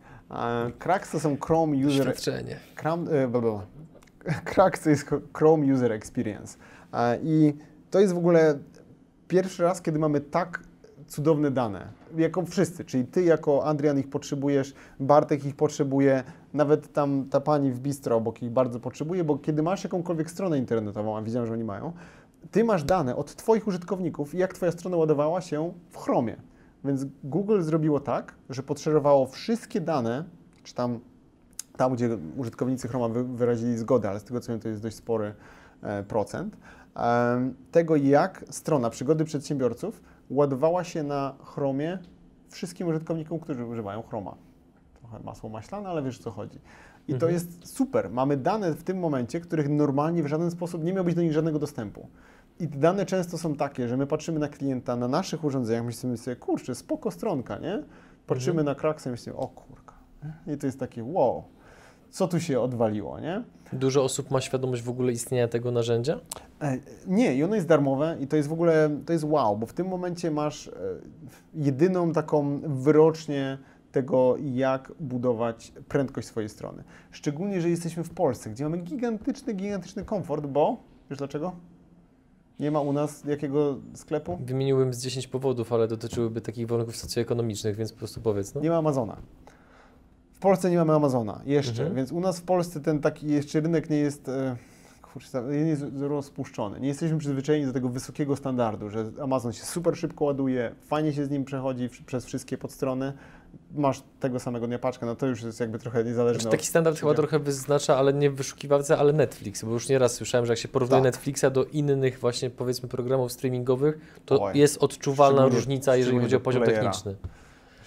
To 1.12 1.20
są 1.20 1.36
Chrome 1.40 1.76
User... 1.76 1.98
Doświadczenie. 1.98 2.56
Chrome, 2.76 3.10
e, 3.10 3.28
jest 4.90 5.10
Chrome 5.36 5.74
User 5.74 5.92
Experience. 5.92 6.58
I 7.22 7.54
to 7.90 8.00
jest 8.00 8.14
w 8.14 8.18
ogóle 8.18 8.58
pierwszy 9.28 9.62
raz, 9.62 9.82
kiedy 9.82 9.98
mamy 9.98 10.20
tak 10.20 10.62
cudowne 11.06 11.50
dane. 11.50 11.88
Jako 12.16 12.46
wszyscy, 12.46 12.84
czyli 12.84 13.04
ty 13.04 13.22
jako 13.22 13.64
Adrian 13.64 13.98
ich 13.98 14.10
potrzebujesz, 14.10 14.74
Bartek 15.00 15.44
ich 15.44 15.56
potrzebuje, 15.56 16.24
nawet 16.54 16.92
tam 16.92 17.24
ta 17.30 17.40
pani 17.40 17.72
w 17.72 17.80
bistro 17.80 18.16
obok 18.16 18.42
ich 18.42 18.50
bardzo 18.50 18.80
potrzebuje, 18.80 19.24
bo 19.24 19.38
kiedy 19.38 19.62
masz 19.62 19.84
jakąkolwiek 19.84 20.30
stronę 20.30 20.58
internetową, 20.58 21.16
a 21.16 21.22
widziałem, 21.22 21.46
że 21.46 21.52
oni 21.52 21.64
mają, 21.64 21.92
ty 22.50 22.64
masz 22.64 22.84
dane 22.84 23.16
od 23.16 23.34
twoich 23.34 23.66
użytkowników, 23.66 24.34
jak 24.34 24.54
twoja 24.54 24.72
strona 24.72 24.96
ładowała 24.96 25.40
się 25.40 25.72
w 25.90 25.98
Chromie. 25.98 26.36
Więc 26.88 27.06
Google 27.24 27.62
zrobiło 27.62 28.00
tak, 28.00 28.34
że 28.50 28.62
podszerowało 28.62 29.26
wszystkie 29.26 29.80
dane, 29.80 30.24
czy 30.62 30.74
tam, 30.74 31.00
tam 31.76 31.94
gdzie 31.94 32.18
użytkownicy 32.36 32.88
Chroma 32.88 33.08
wy, 33.08 33.24
wyrazili 33.24 33.76
zgodę, 33.78 34.10
ale 34.10 34.20
z 34.20 34.24
tego 34.24 34.40
co 34.40 34.52
wiem, 34.52 34.60
to 34.60 34.68
jest 34.68 34.82
dość 34.82 34.96
spory 34.96 35.34
e, 35.82 36.02
procent, 36.02 36.56
tego 37.72 37.96
jak 37.96 38.44
strona 38.50 38.90
przygody 38.90 39.24
przedsiębiorców 39.24 40.02
ładowała 40.30 40.84
się 40.84 41.02
na 41.02 41.34
Chromie 41.44 41.98
wszystkim 42.48 42.88
użytkownikom, 42.88 43.40
którzy 43.40 43.64
używają 43.64 44.02
Chroma. 44.02 44.34
Trochę 44.98 45.18
masło 45.20 45.50
maślane, 45.50 45.88
ale 45.88 46.02
wiesz 46.02 46.20
o 46.20 46.22
co 46.22 46.30
chodzi. 46.30 46.58
I 47.08 47.12
to 47.12 47.26
Mhm. 47.26 47.32
jest 47.32 47.68
super. 47.76 48.10
Mamy 48.10 48.36
dane 48.36 48.72
w 48.72 48.82
tym 48.82 48.98
momencie, 48.98 49.40
których 49.40 49.68
normalnie 49.68 50.22
w 50.22 50.26
żaden 50.26 50.50
sposób 50.50 50.84
nie 50.84 50.92
miał 50.92 51.04
być 51.04 51.14
do 51.14 51.22
nich 51.22 51.32
żadnego 51.32 51.58
dostępu. 51.58 52.08
I 52.60 52.68
te 52.68 52.78
dane 52.78 53.06
często 53.06 53.38
są 53.38 53.54
takie, 53.54 53.88
że 53.88 53.96
my 53.96 54.06
patrzymy 54.06 54.38
na 54.40 54.48
klienta 54.48 54.96
na 54.96 55.08
naszych 55.08 55.44
urządzeniach, 55.44 55.84
myślimy 55.84 56.16
sobie, 56.16 56.36
kurczę, 56.36 56.74
spoko 56.74 57.10
stronka, 57.10 57.58
nie? 57.58 57.82
Patrzymy 58.26 58.64
na 58.64 58.74
Kraksę 58.74 59.10
i 59.10 59.12
myślimy, 59.12 59.38
o 59.38 59.48
kurka. 59.48 59.94
I 60.46 60.58
to 60.58 60.66
jest 60.66 60.80
takie, 60.80 61.04
wow, 61.04 61.44
co 62.10 62.28
tu 62.28 62.40
się 62.40 62.60
odwaliło, 62.60 63.20
nie? 63.20 63.42
Dużo 63.72 64.04
osób 64.04 64.30
ma 64.30 64.40
świadomość 64.40 64.82
w 64.82 64.88
ogóle 64.88 65.12
istnienia 65.12 65.48
tego 65.48 65.70
narzędzia? 65.70 66.20
E, 66.62 66.78
Nie, 67.06 67.34
i 67.34 67.44
ono 67.44 67.54
jest 67.54 67.66
darmowe 67.66 68.16
i 68.20 68.26
to 68.26 68.36
jest 68.36 68.48
w 68.48 68.52
ogóle, 68.52 68.90
to 69.06 69.12
jest 69.12 69.24
wow, 69.24 69.56
bo 69.56 69.66
w 69.66 69.72
tym 69.72 69.88
momencie 69.88 70.30
masz 70.30 70.68
e, 70.68 70.72
jedyną 71.54 72.12
taką 72.12 72.60
wyrocznię 72.60 73.58
tego, 73.92 74.36
jak 74.40 74.92
budować 75.00 75.72
prędkość 75.88 76.28
swojej 76.28 76.48
strony. 76.48 76.84
Szczególnie, 77.10 77.60
że 77.60 77.70
jesteśmy 77.70 78.04
w 78.04 78.10
Polsce, 78.10 78.50
gdzie 78.50 78.64
mamy 78.64 78.78
gigantyczny, 78.78 79.54
gigantyczny 79.54 80.04
komfort, 80.04 80.46
bo, 80.46 80.76
wiesz 81.10 81.18
dlaczego? 81.18 81.52
Nie 82.60 82.70
ma 82.70 82.80
u 82.80 82.92
nas 82.92 83.24
jakiego 83.24 83.76
sklepu? 83.94 84.38
Wymieniłbym 84.44 84.94
z 84.94 85.02
10 85.02 85.28
powodów, 85.28 85.72
ale 85.72 85.88
dotyczyłyby 85.88 86.40
takich 86.40 86.66
warunków 86.66 86.96
socjoekonomicznych, 86.96 87.76
więc 87.76 87.92
po 87.92 87.98
prostu 87.98 88.20
powiedz. 88.20 88.54
No. 88.54 88.60
Nie 88.60 88.70
ma 88.70 88.76
Amazona. 88.76 89.16
W 90.34 90.38
Polsce 90.40 90.70
nie 90.70 90.76
mamy 90.76 90.92
Amazona 90.92 91.40
jeszcze, 91.46 91.82
Mhm. 91.82 91.94
więc 91.94 92.12
u 92.12 92.20
nas 92.20 92.38
w 92.40 92.42
Polsce 92.42 92.80
ten 92.80 93.00
taki 93.00 93.26
jeszcze 93.28 93.60
rynek 93.60 93.90
nie 93.90 93.96
jest, 93.96 94.28
e, 94.28 94.56
kurczę, 95.02 95.42
nie 95.50 95.56
jest 95.56 95.84
rozpuszczony. 95.98 96.80
Nie 96.80 96.88
jesteśmy 96.88 97.18
przyzwyczajeni 97.18 97.66
do 97.66 97.72
tego 97.72 97.88
wysokiego 97.88 98.36
standardu, 98.36 98.90
że 98.90 99.10
Amazon 99.22 99.52
się 99.52 99.64
super 99.64 99.96
szybko 99.96 100.24
ładuje, 100.24 100.74
fajnie 100.86 101.12
się 101.12 101.24
z 101.24 101.30
nim 101.30 101.44
przechodzi 101.44 101.88
przez 102.06 102.26
wszystkie 102.26 102.58
podstrony. 102.58 103.12
Masz 103.74 104.02
tego 104.20 104.40
samego 104.40 104.66
dnia 104.66 104.78
paczkę, 104.78 105.06
no 105.06 105.16
to 105.16 105.26
już 105.26 105.42
jest 105.42 105.60
jakby 105.60 105.78
trochę 105.78 106.04
niezależne 106.04 106.40
Znaczy, 106.40 106.50
taki 106.56 106.62
od... 106.62 106.68
standard 106.68 106.96
chyba 106.98 107.10
podziału. 107.12 107.28
trochę 107.28 107.44
wyznacza, 107.44 107.96
ale 107.96 108.12
nie 108.12 108.30
w 108.30 108.34
wyszukiwarce, 108.34 108.98
ale 108.98 109.12
Netflix, 109.12 109.64
bo 109.64 109.72
już 109.72 109.88
nieraz 109.88 110.14
słyszałem, 110.14 110.46
że 110.46 110.52
jak 110.52 110.58
się 110.58 110.68
porównuje 110.68 111.02
Tak. 111.02 111.12
Netflixa 111.12 111.44
do 111.52 111.64
innych 111.64 112.18
właśnie 112.18 112.50
powiedzmy 112.50 112.88
programów 112.88 113.32
streamingowych, 113.32 114.20
to 114.26 114.42
Oj. 114.42 114.58
jest 114.58 114.78
odczuwalna 114.82 115.36
Szczególnie- 115.36 115.56
różnica, 115.56 115.96
jeżeli 115.96 116.04
szczególnie 116.06 116.24
chodzi 116.26 116.36
o 116.36 116.40
poziom 116.40 116.62
playera. 116.62 116.82
techniczny. 116.84 117.14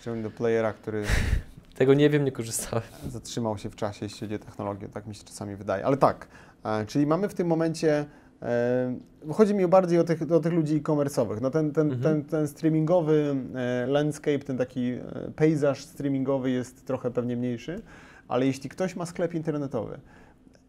Ściągnę 0.01 0.23
do 0.23 0.31
playera, 0.31 0.73
który 0.73 1.03
Tego 1.77 1.93
nie 1.93 2.09
wiem, 2.09 2.25
nie 2.25 2.31
korzystałem. 2.31 2.83
zatrzymał 3.09 3.57
się 3.57 3.69
w 3.69 3.75
czasie, 3.75 4.05
jeśli 4.05 4.19
chodzi 4.19 4.35
o 4.35 4.39
technologię, 4.39 4.89
tak 4.89 5.07
mi 5.07 5.15
się 5.15 5.23
czasami 5.23 5.55
wydaje. 5.55 5.85
Ale 5.85 5.97
tak, 5.97 6.27
e, 6.65 6.85
czyli 6.85 7.07
mamy 7.07 7.29
w 7.29 7.33
tym 7.33 7.47
momencie, 7.47 8.05
chodzi 9.31 9.55
mi 9.55 9.67
bardziej 9.67 9.99
o 9.99 10.03
tych, 10.03 10.31
o 10.31 10.39
tych 10.39 10.53
ludzi 10.53 10.75
e-commerce'owych. 10.75 11.41
No 11.41 11.49
ten, 11.51 11.71
ten, 11.71 11.91
Mhm. 11.91 12.01
ten, 12.03 12.25
ten 12.25 12.47
streamingowy 12.47 13.35
e, 13.55 13.85
landscape, 13.87 14.39
ten 14.39 14.57
taki 14.57 14.91
e, 14.91 15.01
pejzaż 15.35 15.83
streamingowy 15.83 16.51
jest 16.51 16.85
trochę 16.85 17.11
pewnie 17.11 17.37
mniejszy, 17.37 17.81
ale 18.27 18.45
jeśli 18.45 18.69
ktoś 18.69 18.95
ma 18.95 19.05
sklep 19.05 19.33
internetowy 19.33 19.99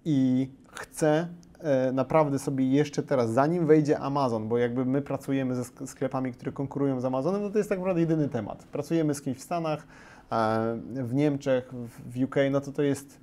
i 0.05 0.49
chce 0.73 1.27
e, 1.61 1.93
naprawdę 1.93 2.39
sobie 2.39 2.69
jeszcze 2.71 3.03
teraz, 3.03 3.31
zanim 3.31 3.67
wejdzie 3.67 3.99
Amazon, 3.99 4.49
bo 4.49 4.59
jakby 4.59 4.85
my 4.85 5.03
pracujemy 5.03 5.55
ze 5.55 5.63
sk- 5.63 5.87
sklepami, 5.87 6.33
które 6.33 6.53
konkurują 6.53 7.01
z 7.01 7.05
Amazonem, 7.05 7.43
no 7.43 7.51
to 7.51 7.59
jest 7.59 7.69
tak 7.71 7.79
naprawdę 7.79 8.01
jedyny 8.01 8.29
temat. 8.29 8.65
Pracujemy 8.73 9.15
z 9.15 9.23
kimś 9.23 9.37
w 9.39 9.43
Stanach, 9.43 9.87
w 10.95 11.15
Niemczech, 11.15 11.73
w- 12.09 12.23
UK, 12.25 12.37
no 12.51 12.61
to 12.61 12.73
to 12.73 12.83
jest, 12.83 13.21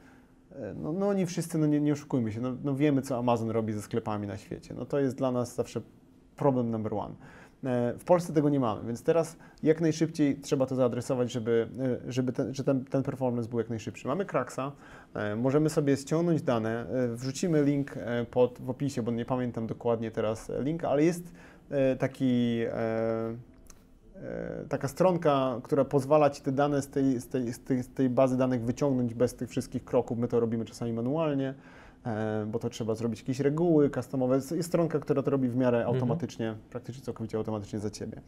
no, 0.76 0.92
no 0.92 1.08
oni 1.08 1.26
wszyscy, 1.26 1.58
no 1.58 1.66
nie, 1.66 1.80
nie 1.80 1.94
oszukujmy 1.94 2.32
się, 2.32 2.42
no, 2.42 2.56
no 2.64 2.76
wiemy, 2.76 3.02
co 3.02 3.18
Amazon 3.18 3.50
robi 3.50 3.74
ze 3.74 3.82
sklepami 3.82 4.28
na 4.28 4.38
świecie. 4.38 4.74
No 4.74 4.86
to 4.86 5.00
jest 5.00 5.18
dla 5.18 5.32
nas 5.32 5.56
zawsze 5.56 5.82
problem 6.36 6.72
number 6.72 6.94
one. 6.94 7.16
E, 7.64 7.94
W 7.98 8.04
Polsce 8.04 8.34
tego 8.34 8.50
nie 8.50 8.60
mamy, 8.60 8.88
więc 8.88 9.04
teraz 9.04 9.38
jak 9.64 9.82
najszybciej 9.82 10.40
trzeba 10.40 10.66
to 10.66 10.76
zaadresować, 10.76 11.32
żeby, 11.32 11.68
e, 12.08 12.12
żeby 12.12 12.34
ten, 12.34 12.54
że 12.54 12.64
ten, 12.64 12.86
ten 12.86 13.04
performance 13.04 13.50
był 13.50 13.60
jak 13.60 13.70
najszybszy. 13.70 14.08
Mamy 14.08 14.26
Kraxa, 14.26 14.72
e, 15.14 15.36
możemy 15.36 15.70
sobie 15.70 15.98
ściągnąć 15.98 16.42
dane, 16.42 16.86
wrzucimy 17.14 17.64
link 17.64 17.96
pod, 18.32 18.60
w 18.60 18.70
opisie, 18.70 19.04
bo 19.04 19.12
nie 19.12 19.26
pamiętam 19.26 19.68
dokładnie 19.68 20.12
teraz 20.12 20.52
linka, 20.60 20.90
ale 20.90 21.04
jest 21.04 21.34
taki, 22.00 22.60
taka 24.70 24.88
stronka, 24.88 25.60
która 25.64 25.86
pozwala 25.86 26.30
Ci 26.30 26.42
te 26.42 26.52
dane 26.52 26.82
z 26.82 26.88
tej, 26.88 27.20
z, 27.20 27.28
tej, 27.28 27.54
z, 27.54 27.60
tej, 27.60 27.84
z 27.84 27.90
tej 27.90 28.10
bazy 28.10 28.38
danych 28.38 28.62
wyciągnąć 28.62 29.14
bez 29.14 29.36
tych 29.36 29.50
wszystkich 29.50 29.86
kroków. 29.86 30.18
My 30.18 30.28
to 30.28 30.40
robimy 30.40 30.66
czasami 30.66 30.94
manualnie, 30.94 31.54
e, 32.06 32.46
bo 32.52 32.60
to 32.60 32.70
trzeba 32.70 32.96
zrobić 32.96 33.20
jakieś 33.20 33.40
reguły 33.40 33.90
customowe. 33.90 34.36
Jest 34.36 34.64
stronka, 34.68 35.00
która 35.00 35.24
to 35.24 35.32
robi 35.32 35.50
w 35.50 35.56
miarę 35.56 35.78
Mhm. 35.78 35.96
automatycznie, 35.96 36.56
praktycznie 36.70 37.04
całkowicie 37.04 37.38
automatycznie 37.38 37.80
za 37.80 37.90
Ciebie. 37.90 38.22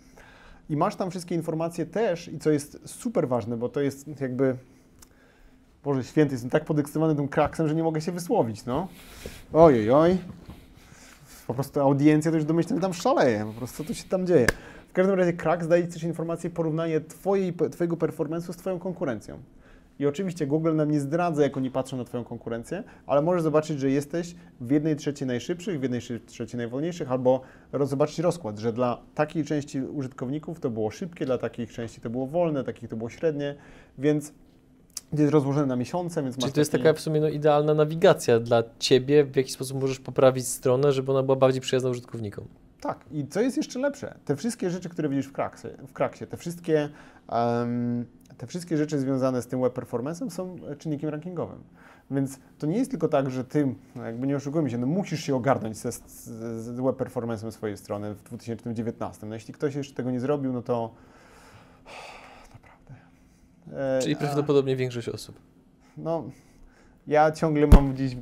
I 0.70 0.78
masz 0.78 0.96
tam 0.96 1.10
wszystkie 1.12 1.36
informacje 1.36 1.86
też 1.86 2.28
i 2.28 2.40
co 2.40 2.52
jest 2.52 2.80
super 2.86 3.28
ważne, 3.28 3.58
bo 3.58 3.70
to 3.70 3.82
jest 3.82 4.22
jakby... 4.22 4.56
Boże 5.84 6.04
święty, 6.04 6.34
jestem 6.34 6.50
tak 6.50 6.66
podekscytowany 6.66 7.16
tym 7.16 7.28
kraksem, 7.28 7.68
że 7.68 7.76
nie 7.76 7.84
mogę 7.84 8.02
się 8.02 8.12
wysłowić, 8.12 8.66
no. 8.66 8.88
Ojej, 9.54 9.92
oj. 9.92 10.18
Po 11.48 11.54
prostu 11.54 11.80
audiencja 11.80 12.32
to 12.32 12.38
już 12.38 12.46
domyślam, 12.46 12.78
że 12.78 12.82
tam 12.82 12.94
szaleje, 12.94 13.46
po 13.46 13.54
prostu 13.54 13.84
co 13.84 13.88
tu 13.88 13.94
się 13.94 14.04
tam 14.04 14.28
dzieje. 14.28 14.48
W 14.92 14.94
każdym 14.94 15.16
razie 15.16 15.34
Kraks 15.34 15.68
daje 15.68 15.88
Ci 15.88 15.94
też 15.94 16.04
informację, 16.04 16.50
porównanie 16.50 17.02
twojej, 17.02 17.54
Twojego 17.72 17.96
performance'u 17.96 18.54
z 18.54 18.58
Twoją 18.58 18.80
konkurencją. 18.80 19.40
I 20.00 20.06
oczywiście 20.06 20.48
Google 20.48 20.76
nam 20.76 20.92
nie 20.92 21.00
zdradza, 21.00 21.44
jak 21.44 21.58
oni 21.58 21.72
patrzą 21.72 21.98
na 21.98 22.04
Twoją 22.04 22.24
konkurencję, 22.24 22.84
ale 23.08 23.22
możesz 23.22 23.42
zobaczyć, 23.42 23.80
że 23.80 23.90
jesteś 23.90 24.36
w 24.62 24.72
jednej 24.72 24.96
trzeciej 24.96 25.28
najszybszych, 25.28 25.80
w 25.80 25.84
jednej 25.84 26.02
trzeciej 26.26 26.58
najwolniejszych, 26.58 27.12
albo 27.12 27.42
zobaczyć 27.82 28.20
rozkład, 28.20 28.60
że 28.60 28.74
dla 28.74 29.02
takiej 29.16 29.46
części 29.46 29.82
użytkowników 29.82 30.60
to 30.60 30.70
było 30.70 30.92
szybkie, 30.92 31.26
dla 31.26 31.38
takich 31.38 31.74
części 31.74 32.02
to 32.02 32.10
było 32.10 32.28
wolne, 32.28 32.64
takich 32.64 32.90
to 32.90 32.96
było 32.96 33.10
średnie, 33.10 33.56
więc 33.98 34.34
jest 35.14 35.32
rozłożone 35.32 35.66
na 35.66 35.76
miesiące, 35.76 36.24
więc 36.24 36.38
Czyli 36.38 36.52
to 36.52 36.62
jest 36.62 36.72
taki- 36.72 36.84
taka 36.84 36.98
w 36.98 37.00
sumie 37.00 37.22
no, 37.22 37.30
idealna 37.30 37.74
nawigacja 37.74 38.40
dla 38.40 38.64
Ciebie, 38.80 39.24
w 39.26 39.36
jaki 39.36 39.52
sposób 39.52 39.82
możesz 39.82 40.00
poprawić 40.00 40.48
stronę, 40.48 40.92
żeby 40.92 41.12
ona 41.12 41.24
była 41.24 41.36
bardziej 41.36 41.62
przyjazna 41.62 41.90
użytkownikom. 41.90 42.46
Tak, 42.82 43.06
i 43.12 43.28
co 43.28 43.42
jest 43.42 43.58
jeszcze 43.58 43.80
lepsze, 43.80 44.16
te 44.26 44.36
wszystkie 44.36 44.70
rzeczy, 44.70 44.90
które 44.90 45.10
widzisz 45.10 45.28
w 45.28 45.32
Kraksie, 45.32 45.68
w 45.88 45.94
Kraksie 45.94 46.28
te, 46.28 46.38
wszystkie, 46.38 46.90
em, 47.30 48.06
te 48.38 48.48
wszystkie 48.48 48.78
rzeczy 48.78 49.00
związane 49.00 49.42
z 49.42 49.48
tym 49.48 49.62
web 49.62 49.74
performance'em 49.78 50.30
są 50.30 50.56
czynnikiem 50.78 51.10
rankingowym. 51.10 51.64
Więc 52.12 52.40
to 52.58 52.68
nie 52.68 52.78
jest 52.78 52.92
tylko 52.92 53.08
tak, 53.08 53.30
że 53.30 53.44
ty, 53.44 53.76
no 53.96 54.06
jakby 54.06 54.28
nie 54.28 54.36
oszukujmy 54.36 54.70
się, 54.70 54.78
no 54.78 54.88
musisz 54.88 55.24
się 55.24 55.36
ogarnąć 55.36 55.78
ze, 55.78 55.92
z, 55.92 56.70
web 56.70 56.96
performance'em 56.98 57.52
swojej 57.52 57.78
strony 57.78 58.16
w 58.16 58.24
2019. 58.24 59.28
No 59.28 59.34
jeśli 59.34 59.54
ktoś 59.54 59.76
jeszcze 59.76 59.94
tego 59.96 60.12
nie 60.12 60.20
zrobił, 60.20 60.54
no 60.54 60.62
to 60.62 60.94
naprawdę. 62.54 62.96
E, 63.98 64.02
Czyli 64.02 64.16
a- 64.16 64.18
prawdopodobnie 64.18 64.76
większość 64.76 65.10
osób. 65.10 65.36
No, 65.98 66.24
ja 67.08 67.32
ciągle 67.32 67.68
mam 67.68 67.94
gdzieś 67.94 68.16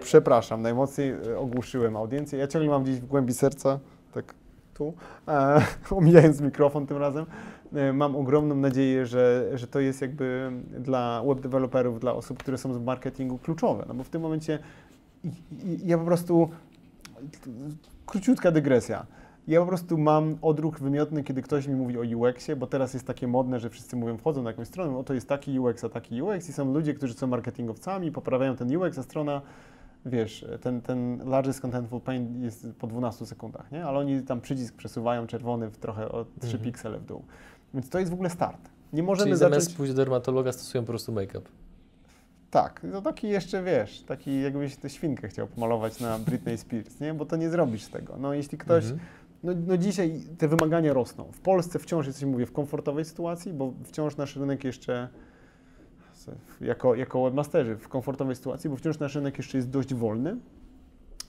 Przepraszam, 0.00 0.62
najmocniej 0.62 1.10
e, 1.10 1.38
ogłuszyłem 1.38 1.96
audiencję. 1.96 2.38
Ja 2.38 2.46
ciągle 2.46 2.70
mam 2.70 2.82
gdzieś 2.82 3.00
w 3.00 3.06
głębi 3.06 3.34
serca, 3.34 3.78
tak 4.14 4.34
tu, 4.74 4.94
e, 5.28 5.62
omijając 5.96 6.40
mikrofon 6.40 6.86
tym 6.86 6.96
razem, 6.96 7.26
e, 7.74 7.92
mam 7.92 8.16
ogromną 8.16 8.54
nadzieję, 8.54 9.06
że, 9.06 9.50
że 9.54 9.66
to 9.66 9.80
jest 9.80 10.02
jakby 10.02 10.52
dla 10.78 11.22
web 11.26 11.40
developerów, 11.40 12.00
dla 12.00 12.14
osób, 12.14 12.38
które 12.38 12.58
są 12.58 12.72
w 12.72 12.84
marketingu 12.84 13.38
kluczowe. 13.38 13.84
No 13.88 13.94
bo 13.94 14.04
w 14.04 14.08
tym 14.08 14.22
momencie 14.22 14.58
ja 15.84 15.98
po 15.98 16.04
prostu, 16.04 16.48
króciutka 18.06 18.50
dygresja. 18.50 19.06
Ja 19.48 19.60
po 19.60 19.66
prostu 19.66 19.98
mam 19.98 20.38
odruch 20.42 20.78
wymiotny, 20.78 21.24
kiedy 21.24 21.42
ktoś 21.42 21.66
mi 21.66 21.74
mówi 21.74 21.98
o 21.98 22.18
UX-ie, 22.18 22.56
bo 22.56 22.66
teraz 22.66 22.94
jest 22.94 23.06
takie 23.06 23.28
modne, 23.28 23.60
że 23.60 23.70
wszyscy 23.70 23.96
mówią, 23.96 24.16
wchodzą 24.16 24.42
na 24.42 24.50
jakąś 24.50 24.68
stronę, 24.68 24.98
o 24.98 25.04
to 25.04 25.14
jest 25.14 25.28
taki 25.28 25.58
UX, 25.60 25.84
a 25.84 25.88
taki 25.88 26.22
UX 26.22 26.48
i 26.48 26.52
są 26.52 26.72
ludzie, 26.72 26.94
którzy 26.94 27.14
są 27.14 27.26
marketingowcami, 27.26 28.12
poprawiają 28.12 28.56
ten 28.56 28.76
UX, 28.76 28.98
a 28.98 29.02
strona, 29.02 29.42
wiesz, 30.06 30.46
ten, 30.60 30.80
ten 30.80 31.28
largest 31.28 31.60
contentful 31.60 32.00
paint 32.00 32.42
jest 32.42 32.66
po 32.78 32.86
12 32.86 33.26
sekundach, 33.26 33.72
nie? 33.72 33.84
Ale 33.84 33.98
oni 33.98 34.22
tam 34.22 34.40
przycisk 34.40 34.74
przesuwają 34.76 35.26
czerwony 35.26 35.70
w 35.70 35.78
trochę 35.78 36.08
o 36.12 36.24
3 36.24 36.30
Mhm. 36.46 36.64
piksele 36.64 36.98
w 36.98 37.04
dół. 37.04 37.24
Więc 37.74 37.88
to 37.88 37.98
jest 37.98 38.10
w 38.10 38.14
ogóle 38.14 38.30
start. 38.30 38.70
Nie 38.92 39.02
możemy 39.02 39.26
Czyli 39.30 39.38
zacząć... 39.38 39.54
zamiast 39.54 39.76
pójść 39.76 39.92
do 39.92 39.96
dermatologa 39.96 40.52
stosują 40.52 40.82
po 40.84 40.88
prostu 40.88 41.12
make-up. 41.12 41.48
Tak, 42.50 42.80
to 42.92 43.02
taki 43.02 43.28
jeszcze, 43.28 43.62
wiesz, 43.62 44.02
taki 44.02 44.42
jakbyś 44.42 44.76
tę 44.76 44.90
świnkę 44.90 45.28
chciał 45.28 45.46
pomalować 45.46 46.00
na 46.00 46.18
Britney 46.18 46.58
Spears, 46.58 47.00
nie? 47.00 47.14
Bo 47.14 47.26
to 47.26 47.36
nie 47.36 47.50
zrobisz 47.50 47.86
tego. 47.86 48.16
No 48.18 48.34
jeśli 48.34 48.58
ktoś... 48.58 48.84
Mhm. 48.84 49.00
No, 49.44 49.52
no 49.66 49.76
dzisiaj 49.76 50.20
te 50.38 50.48
wymagania 50.48 50.92
rosną. 50.92 51.24
W 51.32 51.40
Polsce 51.40 51.78
wciąż 51.78 52.06
jesteśmy, 52.06 52.30
mówię, 52.30 52.46
w 52.46 52.52
komfortowej 52.52 53.04
sytuacji, 53.04 53.52
bo 53.52 53.72
wciąż 53.84 54.16
nasz 54.16 54.36
rynek 54.36 54.64
jeszcze, 54.64 55.08
jako, 56.60 56.94
jako 56.94 57.24
webmasterzy, 57.24 57.76
w 57.76 57.88
komfortowej 57.88 58.36
sytuacji, 58.36 58.70
bo 58.70 58.76
wciąż 58.76 58.98
nasz 58.98 59.14
rynek 59.14 59.38
jeszcze 59.38 59.58
jest 59.58 59.70
dość 59.70 59.94
wolny. 59.94 60.36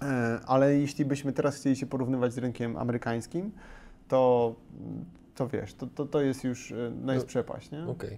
E, 0.02 0.40
Ale 0.46 0.76
jeśli 0.78 1.06
byśmy 1.06 1.34
teraz 1.34 1.56
chcieli 1.56 1.76
się 1.76 1.86
porównywać 1.86 2.34
z 2.34 2.38
rynkiem 2.38 2.78
amerykańskim, 2.78 3.52
to, 4.08 4.56
to 5.36 5.48
wiesz, 5.48 5.74
to, 5.74 5.88
to, 5.88 6.06
to 6.06 6.22
jest 6.22 6.44
już, 6.44 6.72
e, 6.72 6.92
no 7.02 7.14
jest 7.14 7.26
No, 7.26 7.30
przepaść, 7.30 7.72
nie? 7.72 7.88
Okej. 7.88 8.18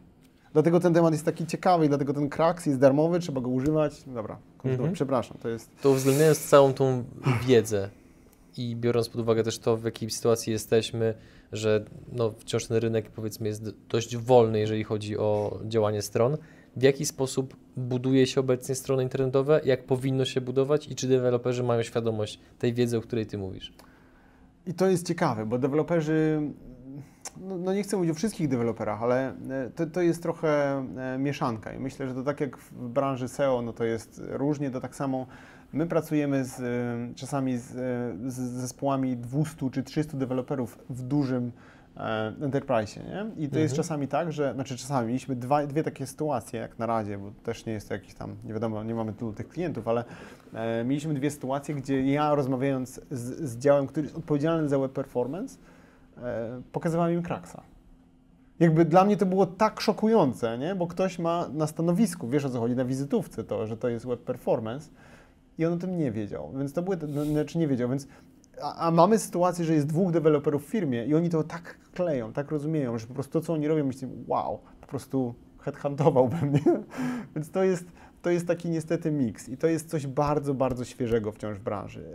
Dlatego 0.53 0.79
ten 0.79 0.93
temat 0.93 1.13
jest 1.13 1.25
taki 1.25 1.45
ciekawy 1.45 1.87
dlatego 1.87 2.13
ten 2.13 2.29
kraks 2.29 2.65
jest 2.65 2.79
darmowy, 2.79 3.19
trzeba 3.19 3.41
go 3.41 3.49
używać. 3.49 4.03
Dobra, 4.03 4.37
Mhm. 4.65 4.93
przepraszam, 4.93 5.37
to 5.37 5.49
jest... 5.49 5.81
To 5.81 5.89
uwzględniając 5.89 6.49
całą 6.49 6.73
tą 6.73 7.03
wiedzę 7.47 7.89
i 8.57 8.75
biorąc 8.75 9.09
pod 9.09 9.21
uwagę 9.21 9.43
też 9.43 9.59
to, 9.59 9.77
w 9.77 9.83
jakiej 9.83 10.09
sytuacji 10.09 10.53
jesteśmy, 10.53 11.13
że 11.51 11.85
no, 12.11 12.31
wciąż 12.31 12.65
ten 12.67 12.77
rynek 12.77 13.09
powiedzmy 13.11 13.47
jest 13.47 13.69
dość 13.89 14.17
wolny, 14.17 14.59
jeżeli 14.59 14.83
chodzi 14.83 15.17
o 15.17 15.59
działanie 15.67 16.01
stron, 16.01 16.37
w 16.79 16.81
jaki 16.81 17.05
sposób 17.05 17.55
buduje 17.77 18.27
się 18.27 18.39
obecnie 18.39 18.75
strony 18.75 19.03
internetowe, 19.03 19.61
jak 19.65 19.83
powinno 19.83 20.25
się 20.25 20.41
budować 20.41 20.87
i 20.87 20.95
czy 20.95 21.07
deweloperzy 21.07 21.63
mają 21.63 21.83
świadomość 21.83 22.39
tej 22.59 22.73
wiedzy, 22.73 22.97
o 22.97 23.01
której 23.01 23.25
Ty 23.25 23.37
mówisz? 23.37 23.73
I 24.65 24.73
to 24.73 24.87
jest 24.87 25.07
ciekawe, 25.07 25.45
bo 25.45 25.57
deweloperzy, 25.57 26.41
no, 27.41 27.57
no 27.57 27.73
nie 27.73 27.83
chcę 27.83 27.97
mówić 27.97 28.11
o 28.11 28.15
wszystkich 28.15 28.47
deweloperach, 28.47 29.03
ale 29.03 29.29
e, 29.29 29.69
to, 29.75 29.85
to 29.85 30.01
jest 30.01 30.23
trochę 30.23 30.77
e, 30.97 31.17
mieszanka 31.17 31.73
i 31.73 31.79
myślę, 31.79 32.07
że 32.07 32.13
to 32.13 32.23
tak 32.23 32.41
jak 32.41 32.57
w 32.57 32.89
branży 32.89 33.27
SEO, 33.27 33.61
no 33.61 33.73
to 33.73 33.83
jest 33.83 34.21
różnie, 34.27 34.71
to 34.71 34.79
tak 34.79 34.95
samo 34.95 35.27
my 35.73 35.87
pracujemy 35.87 36.45
z, 36.45 36.59
e, 36.59 37.15
czasami 37.15 37.57
z, 37.57 37.71
z 38.33 38.35
zespołami 38.35 39.17
200 39.17 39.69
czy 39.71 39.83
300 39.83 40.17
deweloperów 40.17 40.79
w 40.89 41.01
dużym 41.01 41.51
enterprise, 42.41 42.99
nie? 43.03 43.25
I 43.45 43.49
to 43.49 43.59
jest 43.59 43.73
Mhm. 43.73 43.75
czasami 43.75 44.07
tak, 44.07 44.31
że, 44.31 44.53
znaczy 44.53 44.77
czasami 44.77 45.07
mieliśmy 45.07 45.35
dwa, 45.35 45.67
dwie 45.67 45.83
takie 45.83 46.07
sytuacje, 46.07 46.59
jak 46.59 46.79
na 46.79 46.85
razie, 46.85 47.17
bo 47.17 47.31
też 47.43 47.65
nie 47.65 47.73
jest 47.73 47.87
to 47.87 47.93
jakiś 47.93 48.13
tam, 48.13 48.35
nie 48.45 48.53
wiadomo, 48.53 48.83
nie 48.83 48.95
mamy 48.95 49.13
tylu 49.13 49.33
tych 49.33 49.49
klientów, 49.49 49.87
ale 49.87 50.03
e, 50.53 50.83
mieliśmy 50.83 51.13
dwie 51.13 51.31
sytuacje, 51.31 51.75
gdzie 51.75 52.11
ja 52.11 52.35
rozmawiając 52.35 53.01
z, 53.11 53.49
z 53.49 53.57
działem, 53.57 53.87
który 53.87 54.05
jest 54.05 54.17
odpowiedzialny 54.17 54.69
za 54.69 54.79
web 54.79 54.91
performance, 54.91 55.57
e, 56.17 56.61
pokazywałem 56.71 57.13
im 57.13 57.21
kraksa. 57.23 57.61
Jakby 58.59 58.85
dla 58.85 59.05
mnie 59.05 59.17
to 59.17 59.25
było 59.25 59.45
tak 59.45 59.81
szokujące, 59.81 60.57
nie? 60.57 60.75
bo 60.75 60.87
ktoś 60.87 61.19
ma 61.19 61.47
na 61.53 61.67
stanowisku, 61.67 62.27
wiesz 62.27 62.45
o 62.45 62.49
co 62.49 62.59
chodzi, 62.59 62.75
na 62.75 62.85
wizytówce 62.85 63.43
to, 63.43 63.67
że 63.67 63.77
to 63.77 63.89
jest 63.89 64.07
web 64.07 64.19
performance 64.19 64.89
i 65.57 65.65
on 65.65 65.73
o 65.73 65.77
tym 65.77 65.97
nie 65.97 66.11
wiedział, 66.11 66.51
więc 66.57 66.73
to 66.73 66.81
były, 66.81 66.97
no, 67.07 67.25
znaczy 67.25 67.57
nie 67.57 67.67
wiedział, 67.67 67.89
więc 67.89 68.07
a, 68.61 68.75
a 68.75 68.91
mamy 68.91 69.19
sytuację, 69.19 69.65
że 69.65 69.73
jest 69.73 69.87
dwóch 69.87 70.11
deweloperów 70.11 70.65
w 70.65 70.69
firmie 70.69 71.05
i 71.05 71.15
oni 71.15 71.29
to 71.29 71.43
tak 71.43 71.77
kleją, 71.93 72.33
tak 72.33 72.51
rozumieją, 72.51 72.97
że 72.97 73.07
po 73.07 73.13
prostu 73.13 73.33
to, 73.33 73.45
co 73.45 73.53
oni 73.53 73.67
robią, 73.67 73.85
myślę, 73.85 74.07
wow, 74.27 74.59
po 74.81 74.87
prostu 74.87 75.35
headhuntowałbym, 75.59 76.53
nie? 76.53 76.63
Więc 77.35 77.51
to 77.51 77.63
jest, 77.63 77.85
to 78.21 78.29
jest 78.29 78.47
taki 78.47 78.69
niestety 78.69 79.11
miks 79.11 79.49
i 79.49 79.57
to 79.57 79.67
jest 79.67 79.89
coś 79.89 80.07
bardzo, 80.07 80.53
bardzo 80.53 80.85
świeżego 80.85 81.31
wciąż 81.31 81.57
w 81.57 81.61
branży. 81.61 82.05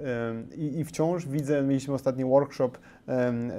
I, 0.57 0.79
i 0.79 0.85
wciąż 0.85 1.27
widzę, 1.27 1.63
mieliśmy 1.63 1.95
ostatni 1.95 2.25
workshop, 2.25 2.71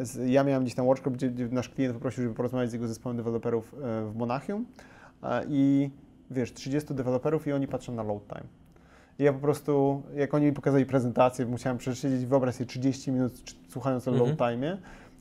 z, 0.02 0.30
ja 0.30 0.43
miałem 0.43 0.63
gdzieś 0.63 0.76
tam 0.76 0.86
workshop, 0.86 1.12
gdzie, 1.12 1.30
gdzie 1.30 1.48
nasz 1.48 1.69
klient 1.69 1.93
poprosił, 1.93 2.24
żeby 2.24 2.36
porozmawiać 2.36 2.69
z 2.69 2.74
jego 2.74 2.88
zespołem 2.88 3.17
deweloperów 3.17 3.74
e, 3.74 4.06
w 4.12 4.15
Monachium 4.15 4.65
i 5.48 5.89
wiesz, 6.32 6.54
30 6.54 6.93
deweloperów 6.93 7.48
i 7.48 7.52
oni 7.52 7.67
patrzą 7.67 7.93
na 7.93 8.04
load 8.04 8.28
time. 8.28 8.64
I 9.19 9.23
ja 9.23 9.34
po 9.34 9.39
prostu, 9.39 10.01
jak 10.15 10.34
oni 10.34 10.45
mi 10.45 10.54
pokazali 10.54 10.86
prezentację, 10.86 11.45
musiałem 11.45 11.78
przesiedzieć 11.78 12.25
wyobraź 12.25 12.56
sobie 12.56 12.65
30 12.65 13.12
minut 13.12 13.34
słuchając 13.69 14.08
o 14.08 14.12
Mhm. 14.12 14.30
load 14.30 14.38
time, 14.51 14.78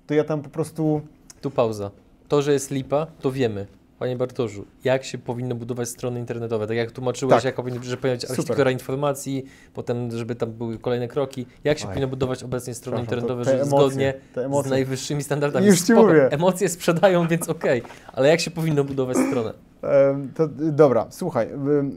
to 0.06 0.14
ja 0.14 0.24
tam 0.24 0.42
po 0.42 0.48
prostu 0.50 1.00
Tu 1.40 1.50
pauza. 1.50 1.90
To, 2.28 2.42
że 2.42 2.52
jest 2.52 2.70
lipa, 2.70 3.06
to 3.20 3.32
wiemy. 3.32 3.66
Panie 3.98 4.16
Bartoszu, 4.16 4.64
jak 4.84 5.04
się 5.04 5.18
powinno 5.18 5.54
budować 5.54 5.88
strony 5.88 6.20
internetowe? 6.20 6.66
Tak 6.66 6.76
jak 6.76 6.90
tłumaczyłeś, 6.92 7.34
Tak. 7.34 7.44
jak 7.44 7.54
powinno, 7.54 7.82
że 7.82 7.96
powinna 7.96 8.16
być 8.16 8.30
architektura 8.30 8.70
informacji, 8.70 9.44
potem, 9.74 10.10
żeby 10.10 10.34
tam 10.34 10.52
były 10.52 10.78
kolejne 10.78 11.08
kroki. 11.08 11.46
Jak 11.64 11.78
się 11.78 11.84
Oj. 11.84 11.88
powinno 11.88 12.08
budować 12.08 12.42
obecnie 12.42 12.74
strony 12.74 13.00
internetowe, 13.00 13.44
te 13.44 13.50
że 13.50 13.62
emocje, 13.62 13.78
zgodnie 13.78 14.14
z 14.64 14.70
najwyższymi 14.70 15.22
standardami? 15.22 15.66
Już 15.66 15.78
ci 15.78 15.84
Spoko. 15.84 16.02
mówię. 16.02 16.28
Emocje 16.32 16.68
sprzedają, 16.68 17.28
więc 17.28 17.48
okej. 17.48 17.82
Ale 18.12 18.28
jak 18.28 18.40
się 18.40 18.50
powinno 18.50 18.84
budować 18.84 19.16
stronę? 19.16 19.52
To, 20.34 20.48
dobra, 20.48 21.06
słuchaj, 21.10 21.48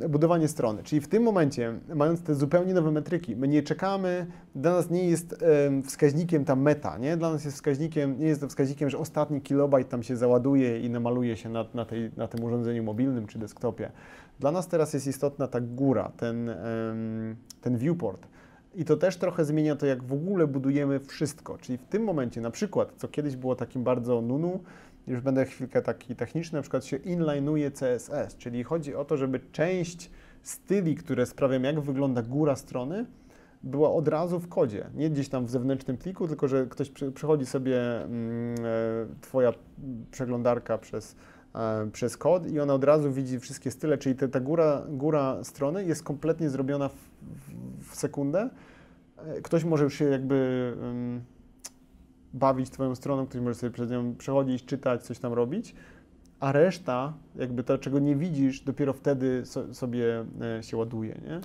budowanie 0.10 0.48
strony. 0.48 0.84
Czyli 0.84 1.02
w 1.02 1.08
tym 1.08 1.24
momencie, 1.24 1.74
mając 1.96 2.22
te 2.22 2.36
zupełnie 2.36 2.74
nowe 2.74 2.92
metryki, 2.92 3.36
my 3.36 3.48
nie 3.48 3.64
czekamy, 3.64 4.28
dla 4.56 4.72
nas 4.72 4.90
nie 4.90 5.10
jest 5.10 5.44
em, 5.44 5.84
wskaźnikiem 5.84 6.46
ta 6.46 6.56
meta, 6.56 6.98
nie? 6.98 7.18
Dla 7.18 7.32
nas 7.32 7.46
jest 7.46 7.58
wskaźnikiem, 7.58 8.20
nie 8.20 8.28
jest 8.28 8.42
to 8.42 8.48
wskaźnikiem, 8.48 8.90
że 8.90 8.98
ostatni 8.98 9.42
kilobajt 9.42 9.90
tam 9.90 10.04
się 10.04 10.16
załaduje 10.16 10.80
i 10.80 10.90
namaluje 10.90 11.38
się 11.38 11.50
na, 11.50 11.66
na, 11.74 11.86
tej, 11.86 12.12
na 12.18 12.28
tym 12.28 12.44
urządzeniu 12.44 12.84
mobilnym 12.84 13.28
czy 13.28 13.40
desktopie. 13.40 13.92
Dla 14.40 14.52
nas 14.52 14.68
teraz 14.68 14.94
jest 14.94 15.08
istotna 15.08 15.48
ta 15.48 15.62
góra, 15.62 16.12
ten, 16.18 16.56
ten 17.62 17.78
viewport. 17.78 18.28
I 18.76 18.86
to 18.86 18.98
też 18.98 19.18
trochę 19.18 19.46
zmienia 19.46 19.76
to, 19.76 19.86
jak 19.86 20.04
w 20.04 20.14
ogóle 20.14 20.48
budujemy 20.48 21.00
wszystko. 21.00 21.58
Czyli 21.58 21.78
w 21.78 21.84
tym 21.84 22.04
momencie, 22.04 22.42
na 22.42 22.52
przykład, 22.52 22.94
co 22.98 23.08
kiedyś 23.08 23.36
było 23.36 23.56
takim 23.56 23.84
bardzo 23.84 24.22
nunu, 24.22 24.60
już 25.08 25.22
będę 25.22 25.46
chwilkę 25.46 25.82
taki 25.82 26.16
techniczny, 26.16 26.58
na 26.58 26.62
przykład 26.62 26.86
się 26.86 26.98
inline'uje 26.98 27.72
CSS, 27.72 28.36
czyli 28.38 28.64
chodzi 28.64 28.96
o 28.96 29.06
to, 29.06 29.18
żeby 29.18 29.40
część 29.52 30.12
styli, 30.44 30.96
które 30.96 31.26
sprawiają, 31.26 31.62
jak 31.62 31.80
wygląda 31.80 32.22
góra 32.22 32.56
strony, 32.56 33.06
była 33.64 33.94
od 33.94 34.08
razu 34.08 34.40
w 34.40 34.48
kodzie, 34.48 34.90
nie 34.96 35.10
gdzieś 35.10 35.30
tam 35.30 35.46
w 35.46 35.50
zewnętrznym 35.50 35.98
pliku, 35.98 36.28
tylko 36.28 36.48
że 36.48 36.66
ktoś 36.66 36.92
przechodzi 37.14 37.46
sobie 37.46 38.04
mm, 38.04 38.56
e, 38.60 39.22
Twoja 39.22 39.54
przeglądarka 40.12 40.78
przez, 40.78 41.16
e, 41.56 41.90
przez 41.92 42.18
kod 42.18 42.52
i 42.52 42.60
ona 42.60 42.74
od 42.74 42.84
razu 42.84 43.12
widzi 43.12 43.40
wszystkie 43.40 43.72
style, 43.72 43.98
czyli 43.98 44.16
ta 44.16 44.40
góra, 44.40 44.84
góra 44.90 45.44
strony 45.44 45.86
jest 45.86 46.04
kompletnie 46.04 46.50
zrobiona 46.50 46.90
w, 46.90 46.96
w, 47.82 47.96
sekundę. 47.96 48.50
E, 49.18 49.42
Ktoś 49.42 49.64
może 49.64 49.84
już 49.84 49.94
się 49.94 50.06
jakby 50.06 50.74
ym, 50.84 51.22
bawić 52.38 52.70
Twoją 52.70 52.96
stroną, 52.96 53.28
ktoś 53.28 53.42
może 53.42 53.56
sobie 53.56 53.72
przez 53.72 53.92
nią 53.92 54.16
przechodzić, 54.16 54.66
czytać, 54.66 55.04
coś 55.04 55.20
tam 55.20 55.34
robić, 55.34 55.76
a 56.40 56.52
reszta, 56.52 57.14
jakby 57.36 57.64
to, 57.64 57.78
czego 57.78 58.00
nie 58.00 58.16
widzisz, 58.16 58.62
dopiero 58.62 58.94
wtedy 58.94 59.42
so, 59.46 59.74
sobie 59.74 60.26
e, 60.60 60.64
się 60.64 60.78
ładuje, 60.78 61.20
nie? 61.28 61.42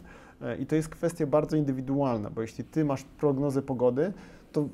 E, 0.48 0.56
I 0.56 0.66
to 0.66 0.76
jest 0.76 0.88
kwestia 0.88 1.26
bardzo 1.26 1.56
indywidualna, 1.56 2.30
bo 2.30 2.42
jeśli 2.42 2.64
Ty 2.64 2.84
masz 2.84 3.02
prognozę 3.02 3.62
pogody, 3.62 4.12
to 4.52 4.68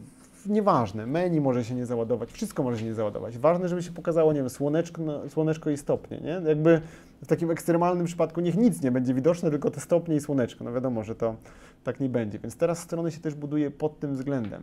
nieważne, 0.46 1.06
menu 1.06 1.40
może 1.40 1.64
się 1.64 1.74
nie 1.74 1.86
załadować, 1.86 2.32
wszystko 2.32 2.62
może 2.62 2.78
się 2.78 2.84
nie 2.84 2.94
załadować. 2.94 3.38
Ważne, 3.38 3.68
żeby 3.68 3.82
się 3.82 3.92
pokazało, 3.92 4.32
nie 4.32 4.40
wiem, 4.40 4.50
słoneczko, 4.50 5.02
no, 5.02 5.28
słoneczko 5.28 5.70
i 5.70 5.76
stopnie, 5.76 6.20
nie? 6.20 6.48
Jakby 6.48 6.80
w 7.22 7.26
takim 7.26 7.50
ekstremalnym 7.50 8.06
przypadku 8.06 8.40
niech 8.40 8.56
nic 8.56 8.82
nie 8.82 8.90
będzie 8.90 9.14
widoczne, 9.14 9.50
tylko 9.50 9.70
te 9.70 9.80
stopnie 9.80 10.16
i 10.16 10.20
słoneczko. 10.20 10.64
No 10.64 10.72
wiadomo, 10.72 11.04
że 11.04 11.14
to 11.14 11.36
tak 11.84 12.00
nie 12.00 12.08
będzie. 12.08 12.38
Więc 12.38 12.56
teraz 12.56 12.78
strony 12.78 13.10
się 13.10 13.20
też 13.20 13.34
buduje 13.34 13.70
pod 13.70 14.00
tym 14.00 14.14
względem. 14.14 14.62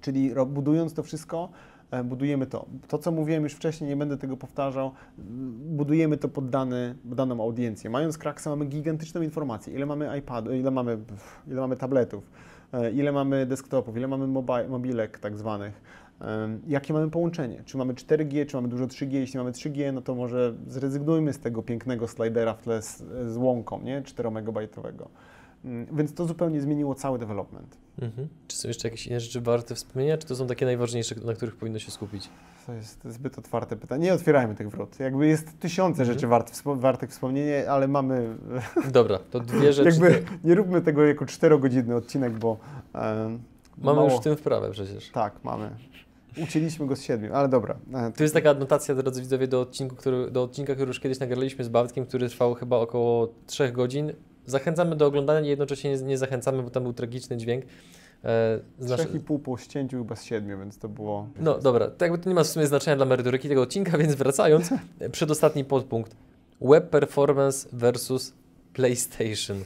Czyli 0.00 0.32
budując 0.46 0.94
to 0.94 1.02
wszystko, 1.02 1.48
e, 1.90 2.04
budujemy 2.04 2.46
to. 2.46 2.66
To, 2.88 2.98
co 2.98 3.12
mówiłem 3.12 3.42
już 3.42 3.52
wcześniej, 3.52 3.90
nie 3.90 3.96
będę 3.96 4.16
tego 4.16 4.36
powtarzał, 4.36 4.92
budujemy 5.58 6.16
to 6.16 6.28
pod 6.28 6.50
dane, 6.50 6.94
daną 7.04 7.42
audiencję. 7.42 7.90
Mając 7.90 8.18
Kraksa 8.18 8.50
mamy 8.50 8.64
gigantyczną 8.66 9.22
informację, 9.22 9.74
ile 9.74 9.86
mamy 9.86 10.18
iPadów, 10.18 10.54
ile 10.54 10.70
mamy, 10.70 10.98
ile 11.46 11.60
mamy 11.60 11.76
tabletów, 11.76 12.30
e, 12.72 12.90
ile 12.90 13.12
mamy 13.12 13.46
desktopów, 13.46 13.96
ile 13.96 14.08
mamy 14.08 14.26
mobi- 14.26 14.68
mobilek 14.68 15.18
tak 15.18 15.36
zwanych, 15.36 15.82
jakie 16.66 16.92
mamy 16.92 17.10
połączenie, 17.10 17.62
czy 17.64 17.76
mamy 17.76 17.94
4G, 17.94 18.46
czy 18.46 18.56
mamy 18.56 18.68
dużo 18.68 18.86
3G, 18.86 19.12
jeśli 19.12 19.38
mamy 19.38 19.52
3G, 19.52 19.92
no 19.92 20.00
to 20.00 20.14
może 20.14 20.54
zrezygnujmy 20.66 21.32
z 21.32 21.38
tego 21.38 21.62
pięknego 21.62 22.08
slidera 22.08 22.54
w 22.54 22.62
tle 22.62 22.82
z, 22.82 23.04
z 23.32 23.36
łąką, 23.36 23.80
nie, 23.82 24.02
4 24.02 24.30
megabajtowego. 24.30 25.08
Mm, 25.64 25.86
Więc 25.96 26.14
to 26.14 26.24
zupełnie 26.26 26.60
zmieniło 26.60 26.94
cały 26.94 27.18
development. 27.18 27.76
Mhm. 28.02 28.28
Czy 28.48 28.56
są 28.56 28.68
jeszcze 28.68 28.88
jakieś 28.88 29.06
inne 29.06 29.20
rzeczy 29.20 29.40
warte 29.40 29.74
wspomnienia, 29.74 30.18
czy 30.18 30.26
to 30.26 30.36
są 30.36 30.46
takie 30.46 30.66
najważniejsze, 30.66 31.14
na 31.24 31.32
których 31.34 31.56
powinno 31.56 31.78
się 31.78 31.90
skupić? 31.90 32.28
To 32.66 32.72
jest 32.72 33.00
zbyt 33.04 33.38
otwarte 33.38 33.76
pytanie. 33.76 34.04
Nie 34.04 34.14
otwierajmy 34.14 34.54
tych 34.54 34.70
wrót. 34.70 35.00
Jakby 35.00 35.26
jest 35.26 35.58
tysiące 35.60 36.02
Mhm. 36.02 36.14
rzeczy 36.18 36.26
wart, 36.26 36.62
wartych 36.64 37.10
wspomnienia, 37.10 37.66
ale 37.70 37.88
mamy. 37.88 38.36
Dobra, 38.92 39.18
to 39.30 39.40
dwie 39.40 39.72
rzeczy. 39.72 39.88
Jakby 39.90 40.22
nie 40.44 40.54
róbmy 40.54 40.80
tego 40.80 41.04
jako 41.04 41.26
czterogodzinny 41.26 41.96
odcinek, 41.96 42.32
bo. 42.38 42.56
em, 42.94 43.42
Mamy 43.78 43.96
mało- 43.96 44.10
już 44.10 44.20
w 44.20 44.22
tym 44.24 44.36
wprawę 44.36 44.70
przecież. 44.70 45.10
Tak, 45.10 45.44
mamy. 45.44 45.70
Ucięliśmy 46.42 46.86
go 46.86 46.96
z 46.96 47.02
siedmiu, 47.02 47.34
ale 47.34 47.48
dobra. 47.48 47.76
E, 47.94 48.12
Tu 48.12 48.22
jest 48.22 48.34
taka 48.34 48.50
adnotacja, 48.50 48.94
drodzy 48.94 49.20
widzowie, 49.20 49.48
do, 49.48 49.60
odcinku, 49.60 49.96
który, 49.96 50.30
do 50.30 50.42
odcinka, 50.42 50.74
który 50.74 50.88
już 50.88 51.00
kiedyś 51.00 51.18
nagraliśmy 51.20 51.64
z 51.64 51.68
Bartkiem, 51.68 52.06
który 52.06 52.28
trwał 52.28 52.54
chyba 52.54 52.76
około 52.76 53.28
3 53.46 53.72
godzin. 53.72 54.12
Zachęcamy 54.50 54.96
do 54.96 55.06
oglądania, 55.06 55.48
jednocześnie 55.48 55.96
nie, 55.96 56.02
nie 56.02 56.18
zachęcamy, 56.18 56.62
bo 56.62 56.70
tam 56.70 56.82
był 56.82 56.92
tragiczny 56.92 57.36
dźwięk. 57.36 57.64
E, 57.64 57.68
z 58.78 58.90
nasze- 58.90 59.04
Trzech 59.04 59.14
i 59.14 59.20
pół 59.20 59.38
po 59.38 59.56
ścięciu 59.56 59.98
chyba 59.98 60.16
z 60.16 60.24
siedmiu, 60.24 60.58
więc 60.58 60.78
to 60.78 60.88
było. 60.88 61.28
No 61.40 61.58
dobra, 61.58 61.90
to 61.90 62.04
jakby 62.04 62.18
to 62.18 62.28
nie 62.28 62.34
ma 62.34 62.44
w 62.44 62.46
sumie 62.46 62.66
znaczenia 62.66 62.96
dla 62.96 63.06
merytoryki 63.06 63.48
tego 63.48 63.62
odcinka, 63.62 63.98
więc 63.98 64.14
wracając, 64.14 64.70
przedostatni 65.12 65.64
podpunkt. 65.64 66.16
Web 66.60 66.90
performance 66.90 67.68
versus 67.72 68.32
PlayStation. 68.72 69.64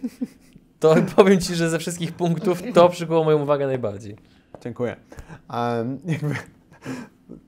To 0.81 0.95
powiem 1.17 1.41
Ci, 1.41 1.55
że 1.55 1.71
ze 1.71 1.79
wszystkich 1.79 2.13
punktów 2.13 2.63
to 2.75 2.89
przykuło 2.89 3.25
moją 3.25 3.43
uwagę 3.43 3.67
najbardziej. 3.67 4.17
Dziękuję. 4.65 4.97
Um, 5.51 5.99
jakby, 6.05 6.35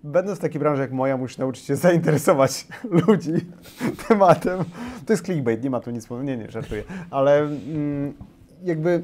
będąc 0.04 0.38
w 0.38 0.42
takiej 0.42 0.60
branży 0.60 0.82
jak 0.82 0.92
moja, 0.92 1.16
musisz 1.16 1.38
nauczyć 1.38 1.64
się 1.64 1.76
zainteresować 1.76 2.66
ludzi 3.06 3.32
tematem. 4.08 4.64
To 5.06 5.12
jest 5.12 5.24
clickbait, 5.24 5.64
nie 5.64 5.70
ma 5.70 5.80
tu 5.80 5.90
nic, 5.90 6.10
nie, 6.10 6.36
nie, 6.36 6.50
żartuję. 6.50 6.82
Ale 7.10 7.38
mm, 7.38 8.14
jakby 8.62 9.02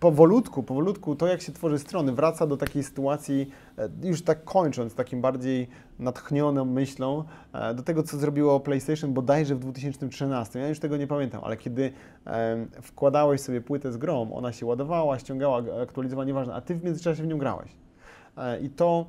powolutku, 0.00 0.62
powolutku 0.62 1.16
to, 1.16 1.26
jak 1.26 1.42
się 1.42 1.52
tworzy 1.52 1.78
strony, 1.78 2.12
wraca 2.12 2.46
do 2.46 2.56
takiej 2.56 2.82
sytuacji, 2.82 3.50
e, 3.78 3.88
już 4.02 4.22
tak 4.22 4.44
kończąc, 4.44 4.94
takim 4.94 5.20
bardziej 5.20 5.68
natchnioną 5.98 6.64
myślą, 6.64 7.24
e, 7.52 7.74
do 7.74 7.82
tego, 7.82 8.02
co 8.02 8.16
zrobiło 8.16 8.60
PlayStation 8.60 9.12
bodajże 9.12 9.54
w 9.54 9.58
2013. 9.58 10.58
Ja 10.58 10.68
już 10.68 10.78
tego 10.78 10.96
nie 10.96 11.06
pamiętam, 11.06 11.40
ale 11.44 11.56
kiedy 11.56 11.92
wkładałeś 12.82 13.40
sobie 13.40 13.60
płytę 13.60 13.92
z 13.92 13.96
grą, 13.96 14.32
ona 14.32 14.52
się 14.52 14.66
ładowała, 14.66 15.18
ściągała, 15.18 15.62
aktualizowała, 15.82 16.24
nieważne, 16.24 16.54
a 16.54 16.60
ty 16.60 16.74
w 16.74 16.84
międzyczasie 16.84 17.22
w 17.22 17.26
nią 17.26 17.38
grałeś. 17.38 17.70
E, 18.36 18.60
I 18.60 18.70
to, 18.70 19.06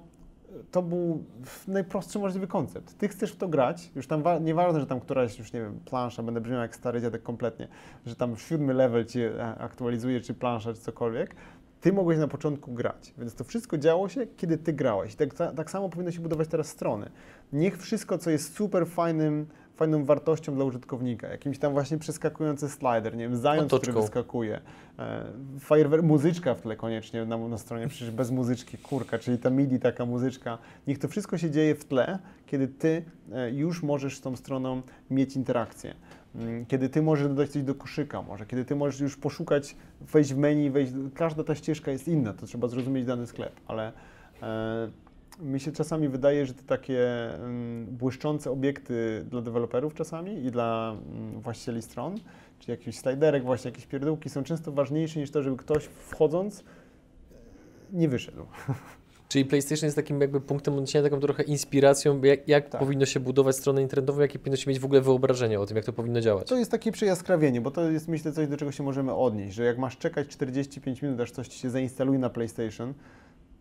to 0.71 0.81
był 0.81 1.23
najprostszy 1.67 2.19
możliwy 2.19 2.47
koncept. 2.47 2.97
Ty 2.97 3.07
chcesz 3.07 3.31
w 3.31 3.35
to 3.35 3.47
grać, 3.47 3.91
już 3.95 4.07
tam 4.07 4.23
wa- 4.23 4.39
nieważne, 4.39 4.79
że 4.79 4.87
tam 4.87 4.99
któraś, 4.99 5.39
już 5.39 5.53
nie 5.53 5.61
wiem, 5.61 5.79
plansza, 5.85 6.23
będę 6.23 6.41
brzmiał 6.41 6.59
jak 6.61 6.75
stary 6.75 7.01
dziadek 7.01 7.23
kompletnie, 7.23 7.67
że 8.05 8.15
tam 8.15 8.37
siódmy 8.37 8.73
level 8.73 9.05
ci 9.05 9.21
e, 9.21 9.45
aktualizuje, 9.55 10.21
czy 10.21 10.33
plansza, 10.33 10.73
czy 10.73 10.79
cokolwiek, 10.79 11.35
ty 11.81 11.93
mogłeś 11.93 12.17
na 12.17 12.27
początku 12.27 12.73
grać. 12.73 13.13
Więc 13.17 13.35
to 13.35 13.43
wszystko 13.43 13.77
działo 13.77 14.09
się, 14.09 14.27
kiedy 14.37 14.57
ty 14.57 14.73
grałeś. 14.73 15.15
Tak, 15.15 15.33
ta- 15.33 15.51
tak 15.51 15.71
samo 15.71 15.89
powinno 15.89 16.11
się 16.11 16.19
budować 16.19 16.47
teraz 16.47 16.67
strony. 16.67 17.09
Niech 17.53 17.77
wszystko, 17.77 18.17
co 18.17 18.29
jest 18.29 18.55
super 18.55 18.87
fajnym, 18.87 19.47
fajną 19.75 20.05
wartością 20.05 20.55
dla 20.55 20.65
użytkownika, 20.65 21.27
jakimś 21.27 21.59
tam 21.59 21.73
właśnie 21.73 21.97
przeskakujący 21.97 22.69
slider, 22.69 23.17
nie 23.17 23.23
wiem, 23.23 23.37
zając, 23.37 23.67
który 23.67 23.81
Otoczką. 23.81 24.01
wyskakuje, 24.01 24.61
e, 24.99 25.23
fajerwer, 25.59 26.03
muzyczka 26.03 26.55
w 26.55 26.61
tle 26.61 26.75
koniecznie 26.75 27.25
na, 27.25 27.37
na 27.37 27.57
stronie, 27.57 27.87
przecież 27.87 28.11
bez 28.11 28.31
muzyczki, 28.31 28.77
kurka, 28.77 29.19
czyli 29.19 29.37
ta 29.37 29.49
MIDI, 29.49 29.79
taka 29.79 30.05
muzyczka. 30.05 30.57
Niech 30.87 30.99
to 30.99 31.07
wszystko 31.07 31.37
się 31.37 31.51
dzieje 31.51 31.75
w 31.75 31.85
tle, 31.85 32.19
kiedy 32.45 32.67
ty 32.67 33.03
e, 33.31 33.51
już 33.51 33.83
możesz 33.83 34.17
z 34.17 34.21
tą 34.21 34.35
stroną 34.35 34.81
mieć 35.11 35.35
interakcję. 35.35 35.93
Mm, 36.35 36.65
Kiedy 36.65 36.89
ty 36.89 37.01
możesz 37.01 37.27
dodać 37.27 37.49
coś 37.49 37.63
do 37.63 37.75
koszyka, 37.75 38.21
może, 38.21 38.45
kiedy 38.45 38.65
ty 38.65 38.75
możesz 38.75 38.99
już 38.99 39.17
poszukać, 39.17 39.75
wejść 40.01 40.33
w 40.33 40.37
menu, 40.37 40.69
wejść, 40.69 40.93
każda 41.15 41.43
ta 41.43 41.55
ścieżka 41.55 41.91
jest 41.91 42.07
inna, 42.07 42.33
to 42.33 42.45
trzeba 42.45 42.67
zrozumieć 42.67 43.05
dany 43.05 43.27
sklep, 43.27 43.53
ale 43.67 43.91
e, 44.41 44.89
mi 45.39 45.59
się 45.59 45.71
czasami 45.71 46.09
wydaje, 46.09 46.45
że 46.45 46.53
te 46.53 46.63
takie 46.63 47.33
mm, 47.35 47.85
błyszczące 47.85 48.51
obiekty 48.51 49.25
dla 49.29 49.41
deweloperów 49.41 49.93
czasami 49.93 50.45
i 50.45 50.51
dla 50.51 50.97
mm, 51.13 51.41
właścicieli 51.41 51.81
stron, 51.81 52.15
czy 52.59 52.71
jakichś 52.71 52.97
sliderek, 52.97 53.43
właśnie 53.43 53.71
jakieś 53.71 53.85
pierdółki 53.85 54.29
są 54.29 54.43
często 54.43 54.71
ważniejsze 54.71 55.19
niż 55.19 55.31
to, 55.31 55.43
żeby 55.43 55.57
ktoś 55.57 55.83
wchodząc 55.83 56.59
e, 56.59 56.63
nie 57.93 58.09
wyszedł. 58.09 58.45
Czyli 59.33 59.45
PlayStation 59.45 59.87
jest 59.87 59.95
takim 59.95 60.21
jakby 60.21 60.41
punktem 60.41 60.73
odniesienia, 60.73 61.03
taką 61.03 61.19
trochę 61.19 61.43
inspiracją, 61.43 62.21
jak, 62.21 62.47
jak 62.47 62.69
Tak. 62.69 62.81
powinno 62.81 63.05
się 63.05 63.19
budować 63.19 63.55
stronę 63.55 63.81
internetową, 63.81 64.21
jakie 64.21 64.39
powinno 64.39 64.57
się 64.57 64.69
mieć 64.69 64.79
w 64.79 64.85
ogóle 64.85 65.01
wyobrażenie 65.01 65.59
o 65.59 65.65
tym, 65.65 65.77
jak 65.77 65.85
to 65.85 65.93
powinno 65.93 66.21
działać. 66.21 66.47
To 66.47 66.55
jest 66.55 66.71
takie 66.71 66.91
przejaskrawienie, 66.91 67.61
bo 67.61 67.71
to 67.71 67.91
jest 67.91 68.07
myślę 68.07 68.31
coś, 68.31 68.47
do 68.47 68.57
czego 68.57 68.71
się 68.71 68.83
możemy 68.83 69.15
odnieść, 69.15 69.55
że 69.55 69.63
jak 69.63 69.77
masz 69.77 69.97
czekać 69.97 70.27
45 70.27 71.01
minut, 71.01 71.19
aż 71.19 71.31
coś 71.31 71.47
ci 71.47 71.59
się 71.59 71.69
zainstaluje 71.69 72.19
na 72.19 72.29
PlayStation, 72.29 72.93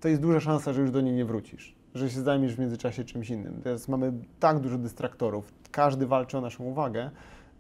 to 0.03 0.09
jest 0.09 0.23
duża 0.23 0.41
szansa, 0.41 0.73
że 0.73 0.81
już 0.81 0.91
do 0.91 1.01
niej 1.01 1.15
nie 1.15 1.25
wrócisz, 1.25 1.75
że 1.95 2.11
się 2.11 2.21
zajmiesz 2.21 2.55
w 2.55 2.59
międzyczasie 2.59 3.05
czymś 3.05 3.31
innym. 3.31 3.61
Teraz 3.65 3.89
mamy 3.89 4.13
tak 4.41 4.61
dużo 4.61 4.79
dystraktorów, 4.79 5.53
każdy 5.71 6.07
walczy 6.07 6.39
o 6.39 6.41
naszą 6.41 6.65
uwagę, 6.65 7.11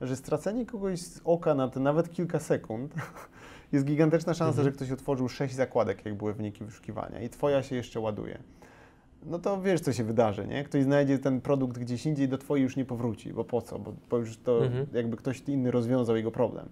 że 0.01 0.17
stracenie 0.17 0.67
kogoś 0.67 1.01
z 1.01 1.21
oka 1.25 1.55
na 1.55 1.69
te 1.69 1.81
nawet 1.81 2.11
kilka 2.13 2.39
sekund 2.39 2.95
jest 3.73 3.85
gigantyczna 3.85 4.35
szansa, 4.35 4.61
Mhm. 4.61 4.65
że 4.65 4.73
ktoś 4.73 4.91
otworzył 4.91 5.29
sześć 5.29 5.55
zakładek, 5.55 6.05
jak 6.05 6.15
były 6.15 6.35
wyniki 6.35 6.65
wyszukiwania 6.65 7.21
i 7.21 7.29
twoja 7.29 7.63
się 7.63 7.77
jeszcze 7.77 8.01
ładuje. 8.01 8.39
No 9.27 9.39
to 9.39 9.61
wiesz, 9.63 9.81
co 9.81 9.93
się 9.93 10.05
wydarzy, 10.05 10.47
nie? 10.47 10.65
Ktoś 10.65 10.83
znajdzie 10.85 11.19
ten 11.19 11.41
produkt 11.41 11.79
gdzieś 11.79 12.07
indziej, 12.07 12.29
do 12.29 12.39
twojej 12.39 12.63
już 12.63 12.77
nie 12.77 12.85
powróci, 12.85 13.33
bo 13.33 13.45
po 13.45 13.63
co? 13.63 13.79
Bo, 13.79 13.95
bo 14.11 14.19
już 14.19 14.37
to 14.37 14.65
Mhm. 14.65 14.87
jakby 14.93 15.17
ktoś 15.17 15.41
inny 15.41 15.71
rozwiązał 15.71 16.17
jego 16.17 16.31
problem. 16.31 16.69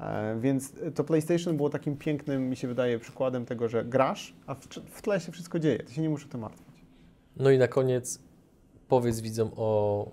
E, 0.00 0.36
więc 0.40 0.72
to 0.94 1.04
PlayStation 1.04 1.56
było 1.56 1.70
takim 1.70 1.96
pięknym, 1.96 2.50
mi 2.50 2.56
się 2.56 2.68
wydaje, 2.68 2.98
przykładem 2.98 3.46
tego, 3.46 3.68
że 3.68 3.84
grasz, 3.84 4.34
a 4.46 4.54
w, 4.90 5.02
tle 5.02 5.20
się 5.20 5.32
wszystko 5.32 5.58
dzieje, 5.58 5.78
ty 5.78 5.94
się 5.94 6.02
nie 6.02 6.10
musisz 6.10 6.26
o 6.26 6.30
to 6.30 6.38
martwić. 6.38 6.84
No 7.36 7.50
i 7.50 7.58
na 7.58 7.68
koniec 7.68 8.20
powiedz 8.88 9.20
widzom 9.20 9.50
o 9.56 10.10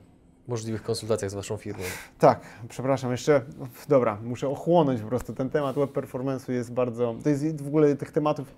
możliwych 0.47 0.83
konsultacjach 0.83 1.31
z 1.31 1.33
Waszą 1.33 1.57
firmą. 1.57 1.83
Tak, 2.19 2.41
przepraszam, 2.69 3.11
jeszcze, 3.11 3.41
dobra, 3.89 4.17
muszę 4.23 4.49
ochłonąć 4.49 5.01
po 5.01 5.07
prostu 5.07 5.33
ten 5.33 5.49
temat 5.49 5.75
web 5.75 5.93
performance'u 5.93 6.51
jest 6.51 6.73
bardzo, 6.73 7.15
to 7.23 7.29
jest 7.29 7.61
w 7.61 7.67
ogóle 7.67 7.95
tych 7.95 8.11
tematów, 8.11 8.55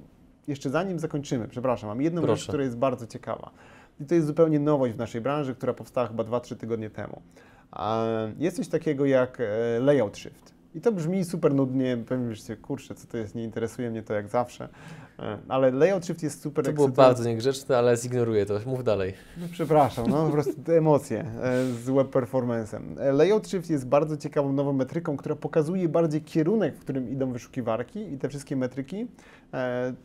jeszcze 0.47 0.69
zanim 0.69 0.99
zakończymy, 0.99 1.47
przepraszam, 1.47 1.89
mam 1.89 2.01
jedną 2.01 2.21
Proszę. 2.21 2.37
rzecz, 2.37 2.47
która 2.47 2.63
jest 2.63 2.77
bardzo 2.77 3.07
ciekawa. 3.07 3.51
I 3.99 4.05
to 4.05 4.15
jest 4.15 4.27
zupełnie 4.27 4.59
nowość 4.59 4.93
w 4.93 4.97
naszej 4.97 5.21
branży, 5.21 5.55
która 5.55 5.73
powstała 5.73 6.07
chyba 6.07 6.23
2-3 6.23 6.55
tygodnie 6.55 6.89
temu. 6.89 7.21
Jest 8.37 8.57
coś 8.57 8.67
takiego 8.67 9.05
jak 9.05 9.37
e, 9.39 9.79
layout 9.79 10.17
shift. 10.17 10.54
I 10.75 10.81
to 10.81 10.91
brzmi 10.91 11.25
super 11.25 11.53
nudnie, 11.53 11.97
pewnie 11.97 12.27
myślicie, 12.27 12.57
kurczę, 12.57 12.95
co 12.95 13.07
to 13.07 13.17
jest, 13.17 13.35
nie 13.35 13.43
interesuje 13.43 13.91
mnie 13.91 14.03
to 14.03 14.13
jak 14.13 14.29
zawsze, 14.29 14.69
E, 15.19 15.37
ale 15.47 15.71
layout 15.71 16.05
shift 16.05 16.23
jest 16.23 16.41
super 16.41 16.65
To 16.65 16.73
było 16.73 16.87
bardzo 16.87 17.29
niegrzeczne, 17.29 17.77
ale 17.77 17.97
zignoruję 17.97 18.45
to. 18.45 18.59
Mów 18.65 18.83
dalej. 18.83 19.13
No, 19.37 19.47
przepraszam, 19.51 20.07
no 20.07 20.25
po 20.25 20.31
prostu 20.31 20.53
te 20.63 20.77
emocje 20.77 21.19
e, 21.19 21.65
z 21.65 21.89
web 21.89 22.15
performance'em. 22.15 22.99
E, 22.99 23.11
Layout 23.11 23.47
Shift 23.47 23.69
jest 23.69 23.87
bardzo 23.87 24.17
ciekawą 24.17 24.53
nową 24.53 24.73
metryką, 24.73 25.17
która 25.17 25.35
pokazuje 25.35 25.89
bardziej 25.89 26.21
kierunek, 26.21 26.75
w 26.75 26.79
którym 26.79 27.09
idą 27.09 27.31
wyszukiwarki 27.31 28.13
i 28.13 28.17
te 28.17 28.29
wszystkie 28.29 28.55
metryki, 28.55 29.07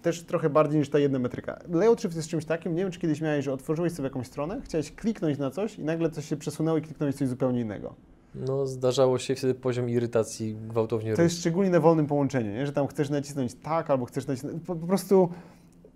też 0.03 0.23
trochę 0.23 0.51
bardziej 0.51 0.79
niż 0.79 0.91
ta 0.91 0.99
jedna 0.99 1.19
metryka. 1.19 1.59
Layout 1.71 2.01
Shift 2.01 2.17
jest 2.17 2.29
czymś 2.29 2.45
takim, 2.45 2.75
nie 2.75 2.83
wiem 2.83 2.93
czy 2.93 3.01
kiedyś 3.01 3.21
miałeś, 3.21 3.45
że 3.45 3.53
otworzyłeś 3.53 3.93
sobie 3.93 4.07
jakąś 4.07 4.27
stronę, 4.27 4.61
chciałeś 4.65 4.93
kliknąć 4.93 5.39
na 5.39 5.51
coś 5.51 5.79
i 5.79 5.85
nagle 5.85 6.11
coś 6.11 6.29
się 6.29 6.37
przesunęło 6.37 6.79
i 6.79 6.83
kliknąłeś 6.83 7.15
coś 7.15 7.29
zupełnie 7.29 7.61
innego. 7.61 7.95
No, 8.35 8.67
zdarzało 8.67 9.19
się 9.19 9.35
wtedy 9.35 9.55
poziom 9.55 9.91
irytacji 9.91 10.57
gwałtownie 10.69 11.07
To 11.11 11.11
rósł. 11.11 11.23
jest 11.23 11.39
szczególnie 11.39 11.71
na 11.71 11.81
wolnym 11.81 12.07
połączeniu, 12.07 12.51
nie? 12.51 12.67
że 12.67 12.73
tam 12.73 12.87
chcesz 12.87 13.11
nacisnąć 13.11 13.55
tak 13.55 13.91
albo 13.91 14.05
chcesz 14.05 14.27
nacisnąć, 14.27 14.63
po, 14.67 14.77
po 14.77 14.87
prostu 14.87 15.29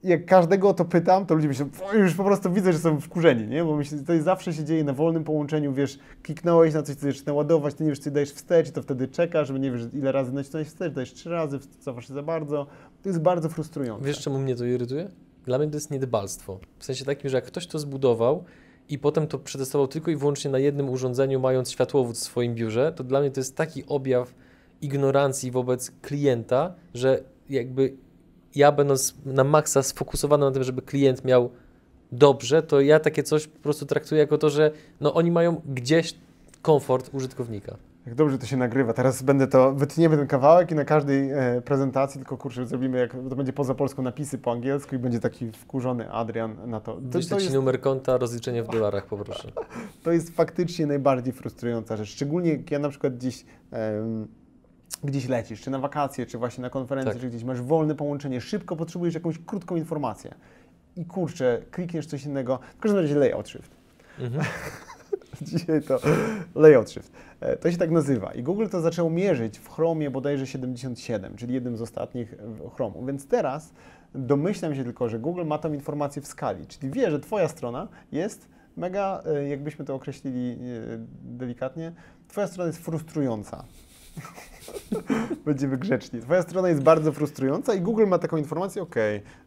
jak 0.05 0.27
każdego 0.27 0.69
o 0.69 0.75
to 0.75 0.85
pytam, 0.85 1.27
to 1.27 1.35
ludzie 1.35 1.49
myślą, 1.49 1.69
"O, 1.93 1.95
już 1.95 2.15
po 2.15 2.25
prostu 2.25 2.53
widzę, 2.53 2.73
że 2.73 2.79
są 2.79 3.01
wkurzeni, 3.01 3.47
nie? 3.47 3.65
Bo 3.65 3.77
myślę, 3.77 3.99
to 3.99 4.13
jest, 4.13 4.25
zawsze 4.25 4.53
się 4.53 4.65
dzieje 4.65 4.85
na 4.85 4.93
wolnym 4.93 5.25
połączeniu, 5.25 5.73
wiesz, 5.73 5.99
kliknąłeś 6.23 6.75
na 6.75 6.83
coś, 6.83 6.97
co 6.97 7.07
zaczyna 7.07 7.33
ładować, 7.33 7.75
ty 7.75 7.85
nie 7.85 7.91
wiesz, 7.91 8.01
czy 8.01 8.11
dajesz 8.11 8.33
wstecz, 8.33 8.71
to 8.71 8.83
wtedy 8.83 9.09
czekasz, 9.09 9.47
żeby 9.49 9.61
nie 9.61 9.71
wiesz, 9.71 9.83
ile 9.93 10.13
razy 10.13 10.33
nacisnąłeś 10.33 10.69
wstecz, 10.69 10.93
dajesz 10.93 11.13
trzy 11.13 11.31
razy, 11.31 11.59
cofasz 11.81 12.09
się 12.09 12.15
za 12.15 12.23
bardzo. 12.23 12.67
To 13.03 13.09
jest 13.09 13.21
bardzo 13.21 13.49
frustrujące. 13.49 14.07
Wiesz, 14.07 14.21
czemu 14.21 14.39
mnie 14.39 14.57
to 14.57 14.65
irytuje? 14.65 15.09
Dla 15.47 15.59
mnie 15.59 15.69
to 15.69 15.75
jest 15.77 15.91
niedbalstwo. 15.91 16.59
W 16.79 16.85
sensie 16.85 17.05
takim, 17.05 17.31
że 17.31 17.37
jak 17.37 17.45
ktoś 17.47 17.67
to 17.67 17.79
zbudował 17.79 18.45
i 18.89 18.99
potem 18.99 19.27
to 19.27 19.39
przetestował 19.39 19.89
tylko 19.89 20.11
i 20.11 20.17
wyłącznie 20.17 20.51
na 20.51 20.59
jednym 20.59 20.91
urządzeniu, 20.91 21.41
mając 21.41 21.71
światłowód 21.71 22.17
w 22.17 22.21
swoim 22.21 22.55
biurze, 22.55 22.93
to 22.97 23.05
dla 23.05 23.21
mnie 23.21 23.31
to 23.31 23.41
jest 23.41 23.57
taki 23.57 23.85
objaw 23.87 24.35
ignorancji 24.83 25.51
wobec 25.51 25.91
klienta, 26.03 26.75
że 26.95 27.23
jakby 27.51 27.93
ja 28.55 28.73
będąc 28.73 29.15
na 29.27 29.45
maksa 29.45 29.83
sfokusowany 29.83 30.45
na 30.47 30.53
tym, 30.53 30.65
żeby 30.65 30.83
klient 30.83 31.25
miał 31.25 31.51
dobrze, 32.13 32.63
to 32.63 32.81
ja 32.81 33.01
takie 33.01 33.23
coś 33.23 33.47
po 33.47 33.59
prostu 33.59 33.87
traktuję 33.87 34.21
jako 34.21 34.39
to, 34.39 34.51
że 34.51 34.71
no 35.01 35.15
oni 35.15 35.31
mają 35.31 35.61
gdzieś 35.67 36.15
komfort 36.63 37.11
użytkownika. 37.13 37.77
Jak 38.07 38.15
dobrze 38.15 38.39
to 38.39 38.47
się 38.47 38.57
nagrywa. 38.57 38.93
Teraz 38.93 39.23
będę 39.23 39.47
to, 39.47 39.73
wytniemy 39.73 40.17
ten 40.17 40.27
kawałek 40.27 40.71
i 40.71 40.75
na 40.75 40.85
każdej 40.85 41.31
e, 41.31 41.63
prezentacji, 41.65 42.21
tylko 42.21 42.37
kurczę, 42.37 42.67
zrobimy, 42.67 42.99
jak 42.99 43.13
to 43.13 43.37
będzie 43.37 43.53
poza 43.53 43.75
polską 43.75 44.03
napisy 44.03 44.39
po 44.39 44.53
angielsku 44.53 44.95
i 44.95 44.99
będzie 44.99 45.21
taki 45.21 45.53
wkurzony 45.53 46.11
Adrian 46.13 46.57
na 46.67 46.81
to. 46.81 46.95
To, 46.95 47.01
to 47.13 47.21
Ci 47.23 47.35
jest 47.35 47.55
numer 47.55 47.81
konta, 47.81 48.17
rozliczenie 48.17 48.63
w 48.63 48.69
dolarach 48.69 49.07
poproszę. 49.07 49.53
To 50.03 50.13
jest 50.13 50.37
faktycznie 50.37 50.87
najbardziej 50.87 51.33
frustrująca 51.33 51.97
rzecz. 51.97 52.09
Szczególnie 52.09 52.51
jak 52.51 52.71
ja 52.71 52.79
na 52.79 52.89
przykład 52.89 53.17
gdzieś 53.17 53.45
em, 53.71 54.29
gdzieś 55.05 55.29
lecisz, 55.29 55.61
czy 55.61 55.71
na 55.71 55.79
wakacje, 55.79 56.27
czy 56.27 56.39
właśnie 56.39 56.63
na 56.63 56.71
konferencję, 56.71 57.13
Tak. 57.13 57.23
czy 57.23 57.29
gdzieś 57.29 57.45
masz 57.45 57.63
wolne 57.63 57.95
połączenie, 57.95 58.41
szybko 58.41 58.77
potrzebujesz 58.77 59.15
jakąś 59.15 59.39
krótką 59.39 59.77
informację 59.77 60.35
i 60.97 61.05
kurczę, 61.05 61.63
klikniesz 61.71 62.07
coś 62.07 62.25
innego, 62.25 62.59
w 62.77 62.81
każdym 62.81 63.01
razie 63.01 63.15
layout 63.15 63.49
shift. 63.49 63.71
Mhm. 64.19 64.45
Dzisiaj 65.43 65.83
to 65.83 65.99
layout 66.55 66.91
shift. 66.91 67.13
E, 67.41 67.57
To 67.57 67.71
się 67.71 67.77
tak 67.77 67.91
nazywa. 67.91 68.35
I 68.35 68.43
Google 68.43 68.67
to 68.67 68.81
zaczął 68.81 69.11
mierzyć 69.11 69.59
w 69.59 69.69
Chromie 69.69 70.11
bodajże 70.11 70.47
77, 70.47 71.37
czyli 71.37 71.55
jednym 71.55 71.77
z 71.77 71.83
ostatnich 71.83 72.35
w 72.39 72.75
Chromu. 72.75 73.07
Więc 73.07 73.29
teraz 73.29 73.73
domyślam 74.15 74.75
się 74.75 74.85
tylko, 74.85 75.09
że 75.09 75.19
Google 75.19 75.45
ma 75.45 75.59
tą 75.59 75.73
informację 75.73 76.23
w 76.23 76.27
skali, 76.27 76.67
czyli 76.67 76.93
wie, 76.93 77.11
że 77.11 77.21
Twoja 77.21 77.49
strona 77.49 77.89
jest 78.13 78.49
mega, 78.77 79.23
e, 79.27 79.49
jakbyśmy 79.49 79.85
to 79.85 79.95
określili 79.95 80.53
e, 80.53 80.57
delikatnie, 81.23 81.93
Twoja 82.29 82.47
strona 82.47 82.67
jest 82.67 82.79
frustrująca. 82.85 83.65
Będziemy 85.47 85.79
grzeczni. 85.79 86.21
Twoja 86.21 86.43
strona 86.43 86.69
jest 86.69 86.83
bardzo 86.83 87.13
frustrująca 87.13 87.75
i 87.75 87.81
Google 87.81 88.07
ma 88.07 88.19
taką 88.19 88.37
informację, 88.37 88.83
ok, 88.83 88.95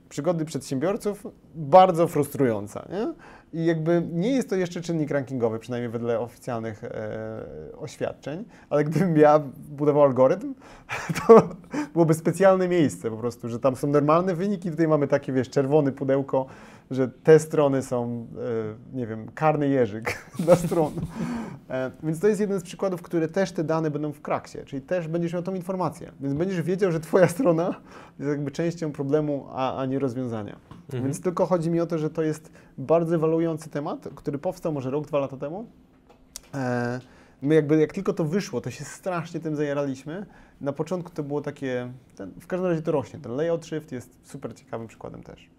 przygody 0.09 0.45
przedsiębiorców 0.45 1.27
bardzo 1.55 2.07
frustrująca, 2.07 2.87
nie? 2.91 3.13
I 3.57 3.65
jakby 3.65 4.03
nie 4.13 4.31
jest 4.31 4.49
to 4.49 4.55
jeszcze 4.55 4.81
czynnik 4.81 5.11
rankingowy, 5.11 5.59
przynajmniej 5.59 5.91
wedle 5.91 6.19
oficjalnych 6.19 6.83
e, 6.83 7.45
oświadczeń, 7.77 8.45
ale 8.69 8.83
gdybym 8.83 9.17
ja 9.17 9.39
budował 9.69 10.03
algorytm, 10.03 10.53
to 11.27 11.49
byłoby 11.93 12.13
specjalne 12.13 12.67
miejsce 12.67 13.11
po 13.11 13.17
prostu, 13.17 13.49
że 13.49 13.59
tam 13.59 13.75
są 13.75 13.87
normalne 13.87 14.35
wyniki, 14.35 14.71
tutaj 14.71 14.87
mamy 14.87 15.07
takie, 15.07 15.33
wiesz, 15.33 15.49
czerwone 15.49 15.91
pudełko, 15.91 16.45
że 16.91 17.07
te 17.07 17.39
strony 17.39 17.81
są, 17.81 18.27
e, 18.93 18.97
nie 18.97 19.07
wiem, 19.07 19.31
karny 19.35 19.69
jeżyk 19.69 20.31
dla 20.39 20.55
stron. 20.65 20.93
E, 21.69 21.91
więc 22.03 22.19
to 22.19 22.27
jest 22.27 22.41
jeden 22.41 22.59
z 22.59 22.63
przykładów, 22.63 23.01
które 23.01 23.27
też 23.27 23.51
te 23.51 23.63
dane 23.63 23.91
będą 23.91 24.11
w 24.11 24.21
kraksie, 24.21 24.57
czyli 24.65 24.81
też 24.81 25.07
będziesz 25.07 25.33
miał 25.33 25.43
tą 25.43 25.53
informację, 25.53 26.11
więc 26.19 26.33
będziesz 26.33 26.61
wiedział, 26.61 26.91
że 26.91 26.99
twoja 26.99 27.27
strona 27.27 27.75
jest 28.19 28.29
jakby 28.29 28.51
częścią 28.51 28.91
problemu, 28.91 29.45
a, 29.49 29.77
a 29.77 29.85
nie 29.85 29.99
rozwiązania. 29.99 30.76
Mhm. 30.87 31.03
Więc 31.03 31.21
tylko 31.21 31.45
chodzi 31.45 31.69
mi 31.69 31.79
o 31.79 31.85
to, 31.85 31.97
że 31.97 32.09
to 32.09 32.21
jest 32.21 32.51
bardzo 32.77 33.15
ewaluujący 33.15 33.69
temat, 33.69 34.07
który 34.15 34.37
powstał 34.37 34.73
może 34.73 34.91
rok, 34.91 35.07
dwa 35.07 35.19
lata 35.19 35.37
temu. 35.37 35.65
E, 36.53 36.99
my 37.41 37.55
jakby, 37.55 37.79
jak 37.79 37.93
tylko 37.93 38.13
to 38.13 38.23
wyszło, 38.23 38.61
to 38.61 38.71
się 38.71 38.85
strasznie 38.85 39.39
tym 39.39 39.55
zajaraliśmy. 39.55 40.25
Na 40.61 40.73
początku 40.73 41.11
to 41.11 41.23
było 41.23 41.41
takie, 41.41 41.91
ten, 42.15 42.31
w 42.39 42.47
każdym 42.47 42.69
razie 42.69 42.81
to 42.81 42.91
rośnie. 42.91 43.19
Ten 43.19 43.35
layout 43.35 43.65
shift 43.65 43.91
jest 43.91 44.17
super 44.23 44.55
ciekawym 44.55 44.87
przykładem 44.87 45.23
też. 45.23 45.49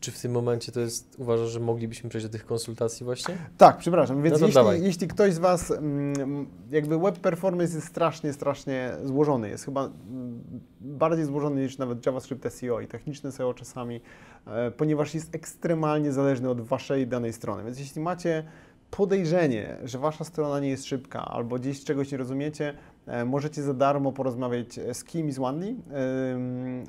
Czy 0.00 0.12
w 0.12 0.20
tym 0.20 0.32
momencie 0.32 0.72
to 0.72 0.80
jest, 0.80 1.16
uważasz, 1.18 1.50
że 1.50 1.60
moglibyśmy 1.60 2.10
przejść 2.10 2.26
do 2.26 2.32
tych 2.32 2.46
konsultacji 2.46 3.04
właśnie? 3.04 3.36
Tak, 3.58 3.76
przepraszam. 3.76 4.22
Więc 4.22 4.40
No 4.40 4.46
jeśli, 4.46 4.54
dawaj. 4.54 4.82
jeśli 4.82 5.08
ktoś 5.08 5.34
z 5.34 5.38
Was, 5.38 5.70
mm, 5.70 6.46
jakby 6.70 6.98
web 6.98 7.18
performance 7.18 7.74
jest 7.74 7.86
strasznie, 7.86 8.32
strasznie 8.32 8.92
złożony, 9.04 9.48
jest 9.48 9.64
chyba 9.64 9.84
mm, 9.84 10.42
bardziej 10.80 11.24
złożony 11.24 11.62
niż 11.62 11.78
nawet 11.78 12.06
JavaScript 12.06 12.52
SEO 12.52 12.80
i 12.80 12.86
techniczne 12.86 13.32
SEO 13.32 13.54
czasami, 13.54 14.00
e, 14.46 14.70
ponieważ 14.70 15.14
jest 15.14 15.34
ekstremalnie 15.34 16.12
zależny 16.12 16.50
od 16.50 16.60
Waszej 16.60 17.06
danej 17.06 17.32
strony. 17.32 17.64
Więc 17.64 17.78
jeśli 17.78 18.00
macie 18.00 18.44
podejrzenie, 18.90 19.76
że 19.84 19.98
Wasza 19.98 20.24
strona 20.24 20.60
nie 20.60 20.68
jest 20.68 20.86
szybka 20.86 21.24
albo 21.24 21.58
gdzieś 21.58 21.84
czegoś 21.84 22.12
nie 22.12 22.18
rozumiecie, 22.18 22.74
e, 23.06 23.24
możecie 23.24 23.62
za 23.62 23.74
darmo 23.74 24.12
porozmawiać 24.12 24.80
z 24.92 25.04
kimś 25.04 25.34
z 25.34 25.38
Wandy, 25.38 25.66
em, 25.66 25.76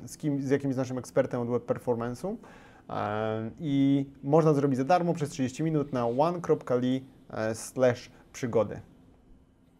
z, 0.08 0.16
kim, 0.16 0.42
z 0.42 0.50
jakimś 0.50 0.76
naszym 0.76 0.98
ekspertem 0.98 1.40
od 1.40 1.48
web 1.48 1.66
performance'u. 1.66 2.36
I 3.60 4.06
można 4.22 4.54
zrobić 4.54 4.78
za 4.78 4.84
darmo 4.84 5.14
przez 5.14 5.30
30 5.30 5.62
minut 5.62 5.92
na 5.92 6.06
one.li 6.06 7.04
e, 7.30 7.54
slash 7.54 8.10
przygody. 8.32 8.80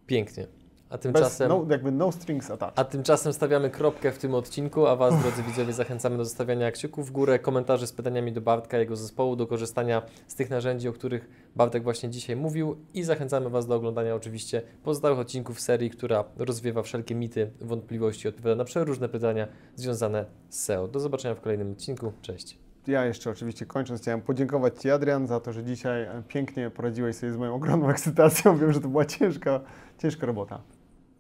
Pięknie. 0.07 0.47
A 0.91 0.99
tymczasem... 0.99 1.49
no, 1.49 1.67
jakby 1.71 1.93
no 1.93 2.13
strings 2.13 2.51
attached. 2.51 2.79
A 2.79 2.85
tymczasem 2.85 3.33
stawiamy 3.33 3.71
kropkę 3.71 4.13
w 4.13 4.19
tym 4.19 4.35
odcinku, 4.35 4.87
a 4.87 4.97
Was, 4.97 5.23
drodzy 5.23 5.43
widzowie, 5.43 5.73
zachęcamy 5.73 6.17
do 6.17 6.25
zostawiania 6.25 6.73
kciuków 6.73 7.09
w 7.09 7.11
górę, 7.11 7.39
komentarzy 7.39 7.87
z 7.87 7.93
pytaniami 7.93 8.33
do 8.33 8.41
Bartka, 8.41 8.79
jego 8.79 8.97
zespołu, 8.97 9.37
do 9.37 9.47
korzystania 9.47 10.03
z 10.27 10.35
tych 10.35 10.51
narzędzi, 10.51 10.89
o 10.89 10.93
których 10.93 11.51
Bartek 11.57 11.83
właśnie 11.83 12.11
dzisiaj 12.11 12.37
mówił 12.37 12.77
i 12.95 13.03
zachęcamy 13.03 13.51
Was 13.51 13.67
do 13.67 13.75
oglądania 13.75 14.15
oczywiście 14.15 14.63
pozostałych 14.83 15.19
odcinków 15.19 15.61
serii, 15.61 15.91
która 15.91 16.25
rozwiewa 16.37 16.83
wszelkie 16.83 17.15
mity, 17.15 17.51
wątpliwości, 17.61 18.29
odpowiada 18.29 18.57
na 18.57 18.65
przeróżne 18.65 19.09
pytania 19.09 19.49
związane 19.77 20.25
z 20.49 20.63
SEO. 20.63 20.89
Do 20.89 21.01
zobaczenia 21.01 21.35
w 21.35 21.41
kolejnym 21.41 21.73
odcinku. 21.73 22.13
Cześć. 22.23 22.68
Ja 22.89 23.05
jeszcze 23.05 23.31
oczywiście 23.31 23.67
kończąc 23.67 24.01
chciałem 24.01 24.21
podziękować 24.21 24.83
Ci 24.83 24.91
Adrian 24.91 25.27
za 25.27 25.41
to, 25.41 25.53
że 25.53 25.65
dzisiaj 25.65 26.03
e, 26.03 26.23
pięknie 26.29 26.71
poradziłeś 26.71 27.17
sobie 27.17 27.33
z 27.33 27.37
moją 27.37 27.55
ogromną 27.55 27.91
ekscytacją. 27.95 28.59
Wiem, 28.59 28.73
że 28.73 28.81
to 28.81 28.89
była 28.89 29.05
ciężka, 29.05 29.61
ciężka 29.99 30.27
robota. 30.27 30.61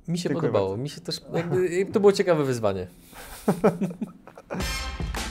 Mi 0.09 0.19
się 0.19 0.29
Dziękuję 0.29 0.41
podobało, 0.41 0.69
bardzo. 0.69 0.83
mi 0.83 0.89
się 0.89 1.01
też, 1.01 1.21
to 1.93 2.01
było 2.01 2.13
ciekawe 2.13 2.45
wyzwanie. 2.45 2.87